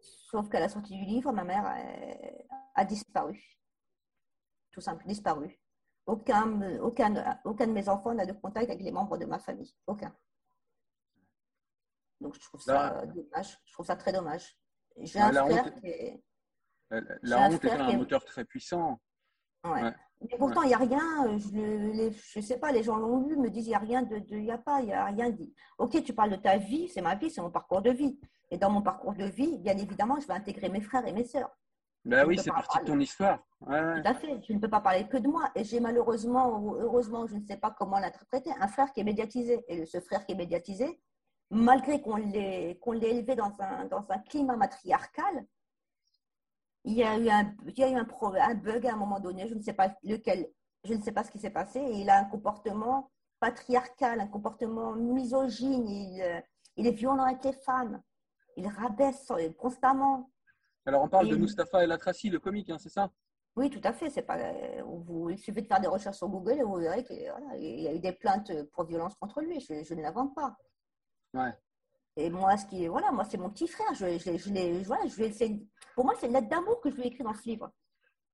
[0.00, 3.42] Sauf qu'à la sortie du livre, ma mère euh, a disparu.
[4.70, 5.58] Tout simple, disparu.
[6.06, 9.74] Aucun, aucun, aucun de mes enfants n'a de contact avec les membres de ma famille.
[9.86, 10.14] Aucun.
[12.20, 13.58] Donc je trouve ça dommage.
[13.64, 14.58] Je trouve ça très dommage.
[14.98, 16.22] J'ai un frère honte- qui est.
[16.90, 19.00] la, J'ai la honte est un moteur très puissant.
[19.64, 19.82] Ouais.
[19.82, 19.94] Ouais.
[20.20, 23.28] Mais pourtant, il n'y a rien, euh, je ne je sais pas, les gens l'ont
[23.28, 25.04] lu, me disent, il n'y a rien de, il y a pas, il n'y a
[25.04, 25.54] rien dit.
[25.78, 28.18] Ok, tu parles de ta vie, c'est ma vie, c'est mon parcours de vie.
[28.50, 31.24] Et dans mon parcours de vie, bien évidemment, je vais intégrer mes frères et mes
[31.24, 31.50] sœurs.
[32.04, 33.38] Je oui, c'est pas parti de ton histoire.
[33.60, 34.02] Ouais, ouais.
[34.02, 34.40] Tout à fait.
[34.46, 35.50] Je ne peux pas parler que de moi.
[35.54, 39.04] Et j'ai malheureusement, ou heureusement, je ne sais pas comment l'interpréter, un frère qui est
[39.04, 39.64] médiatisé.
[39.68, 41.00] Et ce frère qui est médiatisé,
[41.50, 45.44] malgré qu'on l'ait qu'on l'ait élevé dans un, dans un climat matriarcal,
[46.84, 48.96] il y a eu, un, il y a eu un, pro- un bug à un
[48.96, 50.48] moment donné, je ne sais pas lequel,
[50.84, 51.80] je ne sais pas ce qui s'est passé.
[51.80, 53.10] Et il a un comportement
[53.40, 55.88] patriarcal, un comportement misogyne.
[55.88, 56.40] Il, euh,
[56.76, 58.02] il est violent avec les femmes.
[58.56, 60.30] Il rabaisse constamment.
[60.86, 63.10] Alors, on parle de Et- Mustapha El Atrassi, le comique, hein, c'est ça?
[63.56, 64.08] Oui, tout à fait.
[64.10, 67.04] C'est pas, euh, vous, il suffit de faire des recherches sur Google et vous verrez
[67.04, 69.60] qu'il y a eu des plaintes pour violence contre lui.
[69.60, 70.56] Je, je ne l'invente pas.
[71.34, 71.52] Ouais.
[72.16, 73.94] Et moi, ce qui voilà, moi, c'est mon petit frère.
[73.94, 75.58] Je, je, voilà, je
[75.94, 77.70] pour moi, c'est une lettre d'amour que je lui ai écrite dans ce livre.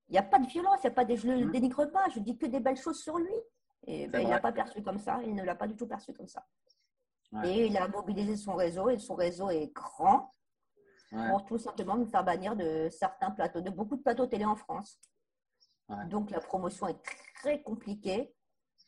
[0.09, 1.53] Il n'y a pas de violence, il y a pas de, je ne le Mhm.
[1.53, 2.07] dénigre pas.
[2.15, 3.35] Je dis que des belles choses sur lui.
[3.87, 5.21] Et ben, il n'a pas perçu comme ça.
[5.25, 6.47] Il ne l'a pas du tout perçu comme ça.
[7.33, 7.49] Ouais.
[7.51, 10.31] Et il a mobilisé son réseau et son réseau est grand
[11.13, 11.29] Ouais.
[11.31, 14.57] pour tout simplement me faire bannir de certains plateaux, de beaucoup de plateaux télé en
[14.57, 14.99] France.
[15.89, 16.05] Ouais.
[16.07, 16.99] Donc la promotion est
[17.37, 18.35] très compliquée.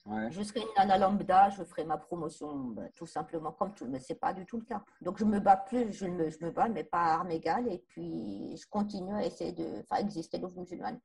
[0.06, 0.30] Ouais.
[0.30, 3.98] Je serai une nana lambda, je ferai ma promotion bah, tout simplement comme tout, mais
[3.98, 4.82] ce n'est pas du tout le cas.
[5.00, 7.68] Donc je me bats plus, je me, je me bats, mais pas à armes égales,
[7.68, 11.00] et puis je continue à essayer de faire exister l'ouvre musulmane.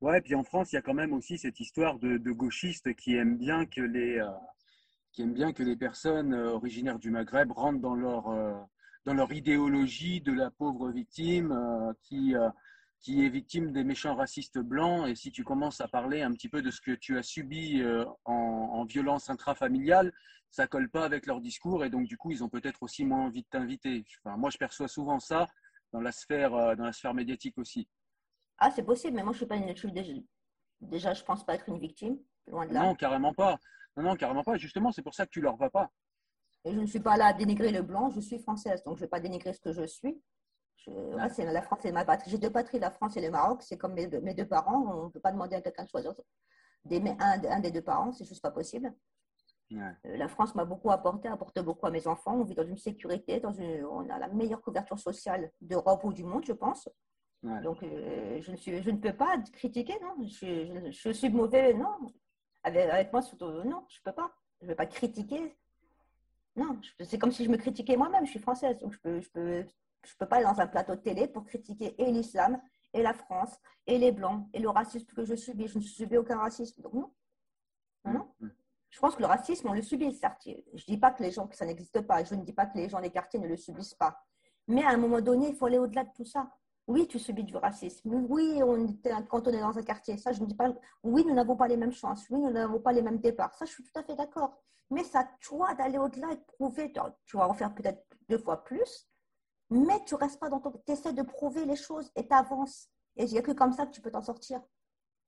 [0.00, 2.94] Ouais, puis en France, il y a quand même aussi cette histoire de, de gauchistes
[2.94, 4.30] qui aiment bien que les, euh,
[5.16, 8.52] qui aiment bien que les personnes euh, originaires du Maghreb rentrent dans leur, euh,
[9.06, 12.34] dans leur idéologie de la pauvre victime euh, qui,
[13.00, 15.08] qui est victime des méchants racistes blancs.
[15.08, 17.80] Et si tu commences à parler un petit peu de ce que tu as subi
[17.80, 20.12] euh, en, en violence intrafamiliale,
[20.50, 23.26] ça colle pas avec leur discours et donc du coup, ils ont peut-être aussi moins
[23.26, 24.04] envie de t'inviter.
[24.24, 25.46] Enfin, moi, je perçois souvent ça
[25.92, 27.88] dans la sphère, euh, dans la sphère médiatique aussi.
[28.58, 30.12] Ah, c'est possible, mais moi je suis pas une, je déjà,
[30.80, 32.84] déjà, je pense pas être une victime, loin de là.
[32.84, 33.58] Non, carrément pas.
[33.96, 34.56] Non, non, carrément pas.
[34.56, 35.90] Justement, c'est pour ça que tu leur vas pas.
[36.64, 39.02] Et je ne suis pas là à dénigrer le blanc, je suis française, donc je
[39.02, 40.20] ne vais pas dénigrer ce que je suis.
[40.76, 42.30] Je, voilà, c'est la France, c'est ma patrie.
[42.30, 43.62] J'ai deux patries, la France et le Maroc.
[43.62, 44.82] C'est comme mes deux, mes deux parents.
[44.94, 46.14] On ne peut pas demander à quelqu'un de choisir
[46.84, 48.94] d'aimer un, un des deux parents, c'est juste pas possible.
[49.72, 49.90] Ouais.
[50.06, 52.36] Euh, La France m'a beaucoup apporté, apporte beaucoup à mes enfants.
[52.36, 56.12] On vit dans une sécurité, dans une, on a la meilleure couverture sociale d'Europe ou
[56.12, 56.88] du monde, je pense.
[57.42, 57.60] Ouais.
[57.62, 60.24] Donc, euh, je, ne suis, je ne peux pas critiquer, non.
[60.24, 61.96] Je, je, je suis mauvais, non.
[62.62, 64.30] Avec, avec moi, surtout, non, je ne peux pas.
[64.60, 65.56] Je ne vais pas critiquer.
[66.54, 68.24] Non, c'est comme si je me critiquais moi-même.
[68.24, 69.66] Je suis française, donc je peux, je peux,
[70.06, 72.60] je peux pas aller dans un plateau de télé pour critiquer et l'islam,
[72.92, 75.68] et la France, et les blancs, et le racisme que je subis.
[75.68, 77.12] Je ne subis aucun racisme, donc non.
[78.04, 78.28] Non, non.
[78.40, 78.48] Mm.
[78.90, 80.42] Je pense que le racisme, on le subit, certes.
[80.46, 82.24] Je ne dis pas que les gens, que ça n'existe pas.
[82.24, 84.18] Je ne dis pas que les gens des quartiers ne le subissent pas.
[84.68, 86.50] Mais à un moment donné, il faut aller au-delà de tout ça.
[86.86, 88.24] Oui, tu subis du racisme.
[88.28, 90.72] Oui, on était, quand on est dans un quartier, ça, je ne dis pas.
[91.02, 92.24] Oui, nous n'avons pas les mêmes chances.
[92.30, 93.54] Oui, nous n'avons pas les mêmes départs.
[93.54, 94.56] Ça, je suis tout à fait d'accord.
[94.90, 96.92] Mais à toi d'aller au-delà et de prouver.
[97.26, 99.08] Tu vas en faire peut-être deux fois plus,
[99.70, 100.70] mais tu restes pas dans ton.
[100.86, 102.88] Tu essaies de prouver les choses et tu avances.
[103.16, 104.60] Et il n'y a que comme ça que tu peux t'en sortir.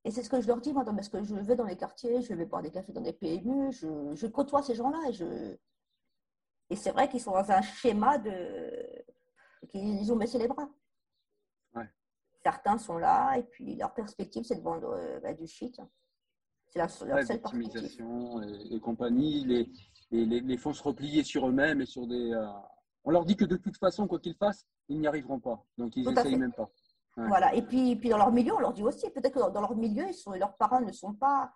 [0.05, 2.23] Et c'est ce que je leur dis, moi, parce que je vais dans les quartiers,
[2.23, 5.57] je vais boire des cafés dans des PMU, je, je côtoie ces gens-là et je.
[6.71, 9.05] Et c'est vrai qu'ils sont dans un schéma de.
[9.69, 10.69] qu'ils ont baissé les bras.
[11.75, 11.89] Ouais.
[12.45, 15.81] Certains sont là et puis leur perspective, c'est de vendre euh, bah, du shit.
[16.69, 18.01] C'est leur Ouais, seule perspective.
[18.47, 19.71] et, et compagnie, les,
[20.11, 22.33] les, les, les font se replier sur eux-mêmes et sur des.
[22.33, 22.47] euh,
[23.09, 25.65] On leur dit que de toute façon, quoi qu'ils fassent, ils n'y arrivent pas.
[25.79, 26.69] Donc ils n'essayent même pas.
[27.17, 27.55] Voilà.
[27.55, 30.07] Et puis, puis dans leur milieu, on leur dit aussi, peut-être que dans leur milieu,
[30.07, 31.51] ils sont, leurs parents ne sont pas,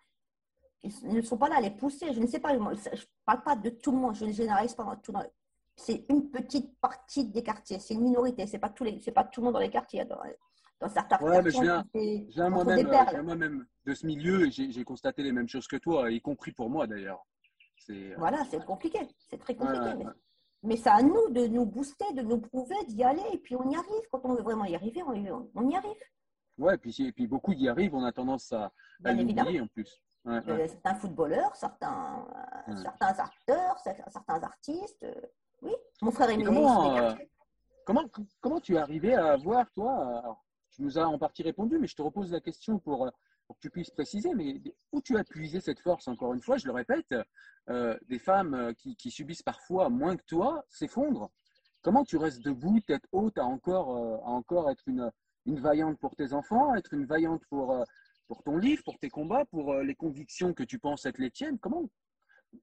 [0.82, 2.14] ils ne sont pas là à les pousser.
[2.14, 4.74] Je ne sais pas, je ne parle pas de tout le monde, je ne généralise
[4.74, 5.12] pas tout.
[5.76, 9.24] C'est une petite partie des quartiers, c'est une minorité, c'est pas tous les, c'est pas
[9.24, 10.06] tout le monde dans les quartiers.
[10.06, 10.20] Dans,
[10.80, 11.60] dans certains ouais, mais je
[12.30, 16.52] viens, moi-même, de ce milieu et j'ai constaté les mêmes choses que toi, y compris
[16.52, 17.22] pour moi d'ailleurs.
[17.90, 19.96] Euh, voilà, c'est compliqué, c'est très compliqué.
[19.98, 20.06] mais,
[20.62, 23.68] mais c'est à nous de nous booster, de nous prouver, d'y aller, et puis on
[23.68, 24.08] y arrive.
[24.10, 25.96] Quand on veut vraiment y arriver, on, on y arrive.
[26.58, 28.72] Ouais, puis, et puis beaucoup y arrivent, on a tendance à,
[29.04, 30.02] à l'oublier en plus.
[30.26, 32.24] Euh, certains footballeurs, certains,
[32.68, 35.04] euh, certains acteurs, certains artistes.
[35.62, 37.16] oui, mon frère est comment,
[37.84, 38.04] comment,
[38.40, 40.38] comment tu es arrivé à avoir, toi,
[40.70, 43.10] tu nous as en partie répondu, mais je te repose la question pour,
[43.52, 46.56] pour que tu puisses préciser, mais où tu as puisé cette force, encore une fois,
[46.56, 47.14] je le répète,
[47.68, 51.30] euh, des femmes euh, qui, subissent parfois moins que toi s'effondrent.
[51.82, 55.12] Comment tu restes debout, tête haute, à encore, euh, à encore être une,
[55.44, 57.76] une vaillante pour tes enfants, être une vaillante pour,
[58.26, 61.58] pour ton livre, pour tes combats, pour les convictions que tu penses être les tiennes?
[61.58, 61.84] Comment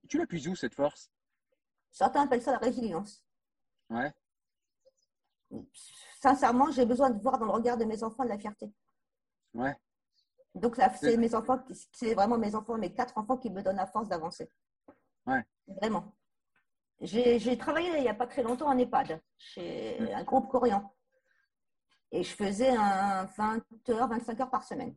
[0.08, 1.12] tu la puises où cette force?
[1.92, 3.24] Certains appellent ça la résilience.
[3.92, 4.12] Ouais.
[6.20, 8.74] Sincèrement, j'ai besoin de voir dans le regard de mes enfants de la fierté.
[9.54, 9.76] Ouais.
[10.60, 11.60] Donc, c'est mes enfants,
[11.91, 14.51] c'est vraiment mes enfants, mes quatre enfants qui me donnent la force d'avancer.
[15.26, 15.43] Ouais.
[15.68, 16.14] Vraiment.
[17.01, 20.89] J'ai travaillé il n'y a pas très longtemps en EHPAD, chez un groupe coréen.
[22.12, 24.95] Et je faisais un 20 heures, 25 heures par semaine.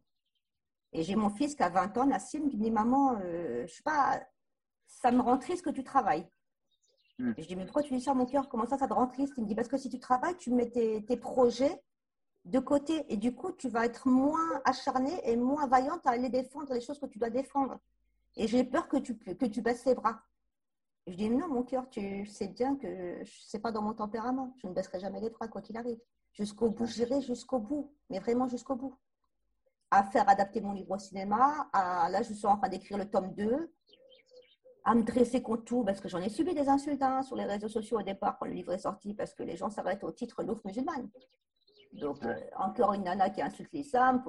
[0.92, 3.72] Et j'ai mon fils qui a 20 ans, Nassim, qui me dit Maman, euh, je
[3.72, 4.20] sais pas,
[4.86, 6.28] ça me rend triste que tu travailles.
[7.18, 7.32] Mm.
[7.38, 8.48] je dis Mais pourquoi tu dis ça, mon cœur?
[8.48, 9.34] Comment ça, ça te rend triste?
[9.36, 11.82] Il me dit Parce que si tu travailles, tu mets tes projets
[12.44, 16.28] de côté et du coup, tu vas être moins acharnée et moins vaillante à aller
[16.28, 17.78] défendre les choses que tu dois défendre.
[18.36, 20.22] Et j'ai peur que tu, que tu baisses les bras.
[21.06, 24.54] Je dis non, mon cœur, tu sais bien que ce n'est pas dans mon tempérament.
[24.62, 25.98] Je ne baisserai jamais les bras, quoi qu'il arrive.
[26.32, 28.96] Jusqu'au bout, j'irai jusqu'au bout, mais vraiment jusqu'au bout.
[29.90, 31.68] À faire adapter mon livre au cinéma.
[31.72, 33.72] À, là, je suis en train d'écrire le tome 2.
[34.84, 37.44] À me dresser contre tout, parce que j'en ai subi des insultes hein, sur les
[37.44, 40.10] réseaux sociaux au départ quand le livre est sorti, parce que les gens s'arrêtent au
[40.10, 41.08] titre Louvre musulmane.
[41.92, 44.24] Donc, euh, encore une nana qui insulte les femmes,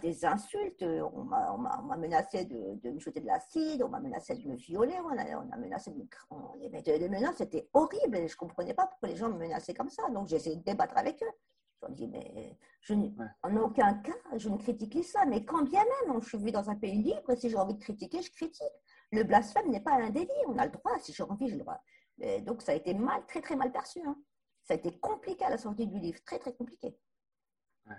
[0.00, 0.82] des insultes.
[0.82, 5.18] On m'a menacé de, me jeter de l'acide, on m'a menacé de me violer, on
[5.18, 6.80] a, menacé de me.
[6.80, 9.90] des menaces, c'était horrible et je ne comprenais pas pourquoi les gens me menaçaient comme
[9.90, 10.08] ça.
[10.10, 11.32] Donc, j'ai essayé de débattre avec eux.
[11.74, 12.94] Je leur dis, mais je,
[13.42, 15.24] en aucun cas, je ne critique ça.
[15.26, 18.22] Mais quand bien même, je vis dans un pays libre, si j'ai envie de critiquer,
[18.22, 18.66] je critique.
[19.10, 21.64] Le blasphème n'est pas un délit, on a le droit, si j'ai envie, j'ai le
[21.64, 21.80] droit.
[22.42, 24.00] donc, ça a été mal, très, très mal perçu.
[24.06, 24.16] Hein.
[24.70, 26.94] Ça a été compliqué à la sortie du livre, très très compliqué.
[27.88, 27.96] Ouais.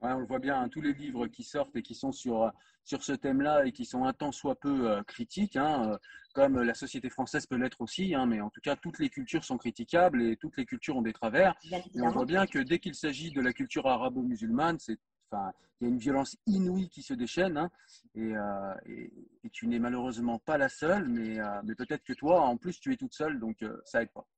[0.00, 2.52] on le voit bien, hein, tous les livres qui sortent et qui sont sur,
[2.84, 5.98] sur ce thème-là et qui sont un tant soit peu euh, critiques, hein, euh,
[6.32, 9.42] comme la société française peut l'être aussi, hein, mais en tout cas, toutes les cultures
[9.42, 11.56] sont critiquables et toutes les cultures ont des travers.
[11.72, 15.00] Et on voit bien que dès qu'il s'agit de la culture arabo-musulmane, c'est
[15.32, 15.36] il
[15.80, 17.68] y a une violence inouïe qui se déchaîne
[18.16, 19.12] euh, et,
[19.42, 22.92] et, tu n'es malheureusement pas la seule, mais, mais peut-être que toi, en plus, tu
[22.92, 24.28] es toute seule, donc ça aide pas.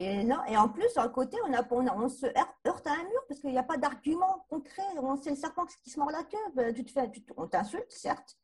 [0.00, 2.26] Et, non, et en plus, à côté, on, a, on, se
[2.66, 4.82] heurte à un mur parce qu'il n'y a pas d'argument concret.
[5.00, 6.36] On sait le serpent qui se mord la queue.
[6.54, 8.36] Ben, tu te fais, on t'insulte, certes,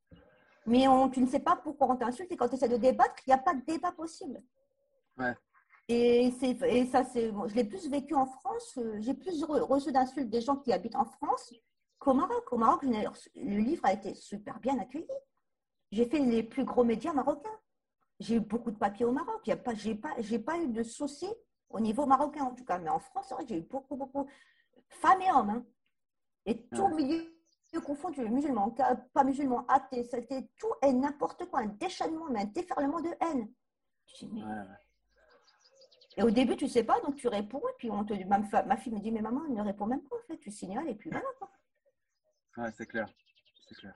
[0.66, 2.30] mais on, tu ne sais pas pourquoi on t'insulte.
[2.30, 4.40] Et quand tu essaies de débattre, il n'y a pas de débat possible.
[5.18, 5.34] Ouais.
[5.88, 8.78] Et, et ça, c'est, je l'ai plus vécu en France.
[8.78, 11.53] Euh, j'ai plus reçu d'insultes des gens qui habitent en France
[11.98, 12.53] qu'au Maroc.
[12.53, 15.09] Au Maroc, le livre a été super bien accueilli.
[15.90, 17.59] J'ai fait les plus gros médias marocains.
[18.20, 19.40] J'ai eu beaucoup de papiers au Maroc.
[19.44, 20.14] Je n'ai pas, j'ai pas,
[20.46, 21.34] pas eu de soucis
[21.68, 22.78] au niveau marocain en tout cas.
[22.78, 24.28] Mais en France, j'ai eu beaucoup, beaucoup,
[24.88, 25.50] femmes et hommes.
[25.50, 25.66] Hein.
[26.46, 27.30] Et tout le milieu
[27.78, 28.74] confondu, musulmans,
[29.12, 33.52] pas musulmans, athées, c'était tout et n'importe quoi, un déchaînement, mais un déferlement de haine.
[36.16, 38.38] Et au début, tu ne sais pas, donc tu réponds, et puis on te, ma,
[38.64, 40.88] ma fille me dit, mais maman, elle ne répond même pas, en fait, tu signales,
[40.88, 41.28] et puis voilà.
[41.38, 41.50] Quoi.
[42.56, 43.08] Ouais, c'est clair,
[43.68, 43.94] c'est clair.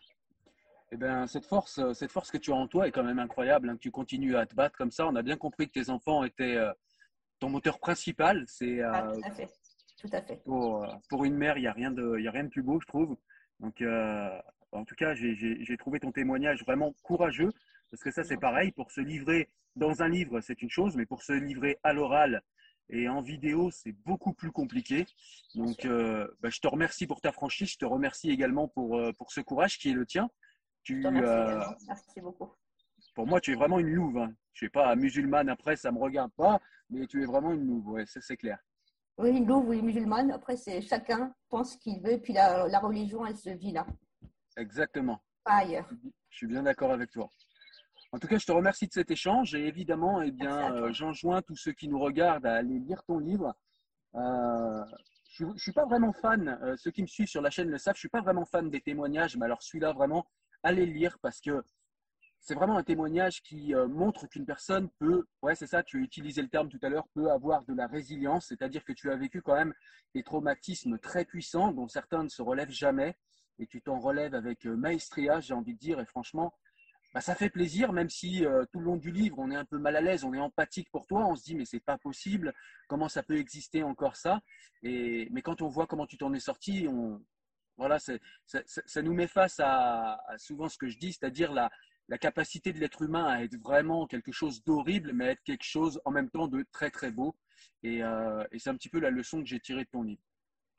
[0.95, 3.19] Eh ben, cette force, euh, cette force que tu as en toi est quand même
[3.19, 3.69] incroyable.
[3.69, 5.09] Hein, que tu continues à te battre comme ça.
[5.09, 6.73] On a bien compris que tes enfants étaient euh,
[7.41, 8.45] ton moteur principal.
[8.47, 9.49] C'est ah, tout à fait.
[9.99, 10.37] Tout à fait.
[10.45, 12.81] Pour, euh, pour une mère, il n'y a rien de, a rien de plus beau,
[12.81, 13.17] je trouve.
[13.59, 13.83] Donc,
[14.73, 17.51] en tout cas, j'ai trouvé ton témoignage vraiment courageux
[17.91, 18.71] parce que ça, c'est pareil.
[18.71, 22.43] Pour se livrer dans un livre, c'est une chose, mais pour se livrer à l'oral
[22.91, 25.07] et en vidéo, c'est beaucoup plus compliqué.
[25.55, 27.73] Donc, bah, je te remercie pour ta franchise.
[27.73, 30.31] Je te remercie également pour, pour ce courage qui est le tien.
[30.85, 32.53] Tu, euh, merci, beaucoup.
[33.15, 34.19] Pour moi, tu es vraiment une louve.
[34.19, 34.35] Hein.
[34.53, 36.61] Je ne sais pas, musulmane, après, ça ne me regarde pas,
[36.91, 38.59] mais tu es vraiment une louve, ouais, ça c'est clair.
[39.17, 40.31] Oui, une louve, oui, musulmane.
[40.31, 43.87] Après, c'est chacun pense ce qu'il veut, puis la, la, religion, elle se vit là.
[44.57, 45.23] Exactement.
[45.43, 45.89] Pas ailleurs.
[46.29, 47.31] Je suis bien d'accord avec toi.
[48.13, 51.43] En tout cas, je te remercie de cet échange et évidemment, eh bien, euh, j'enjoins
[51.43, 53.57] tous ceux qui nous regardent à aller lire ton livre.
[54.15, 54.85] Euh,
[55.31, 57.79] je ne suis pas vraiment fan, euh, ceux qui me suivent sur la chaîne le
[57.79, 60.27] savent, je ne suis pas vraiment fan des témoignages, mais alors celui-là, vraiment,
[60.65, 61.63] allez le lire parce que
[62.41, 66.01] c'est vraiment un témoignage qui euh, montre qu'une personne peut, ouais, c'est ça, tu as
[66.01, 69.17] utilisé le terme tout à l'heure, peut avoir de la résilience, c'est-à-dire que tu as
[69.17, 69.73] vécu quand même
[70.15, 73.17] des traumatismes très puissants dont certains ne se relèvent jamais
[73.59, 76.53] et tu t'en relèves avec euh, maestria, j'ai envie de dire, et franchement,
[77.15, 79.65] bah, ça fait plaisir, même si euh, tout le long du livre, on est un
[79.65, 81.97] peu mal à l'aise, on est empathique pour toi, on se dit, mais c'est pas
[81.97, 82.53] possible,
[82.89, 84.41] comment ça peut exister encore ça?
[84.83, 87.23] Et, Mais quand on voit comment tu t'en es sorti, on,
[87.77, 88.13] voilà, ça,
[88.47, 91.71] ça, nous met face à, à, souvent ce que je dis, c'est-à-dire la,
[92.09, 95.65] la capacité de l'être humain à être vraiment quelque chose d'horrible, mais à être quelque
[95.65, 97.35] chose en même temps de très très beau.
[97.83, 100.23] Et, euh, et c'est un petit peu la leçon que j'ai tirée de ton livre.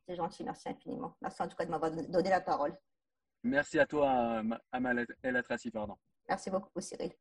[0.07, 1.15] C'est gentil, merci infiniment.
[1.21, 2.77] Merci en tout cas de m'avoir donné la parole.
[3.43, 5.97] Merci à toi, Amal El Atrassi, pardon.
[6.27, 7.11] Merci beaucoup, Cyril.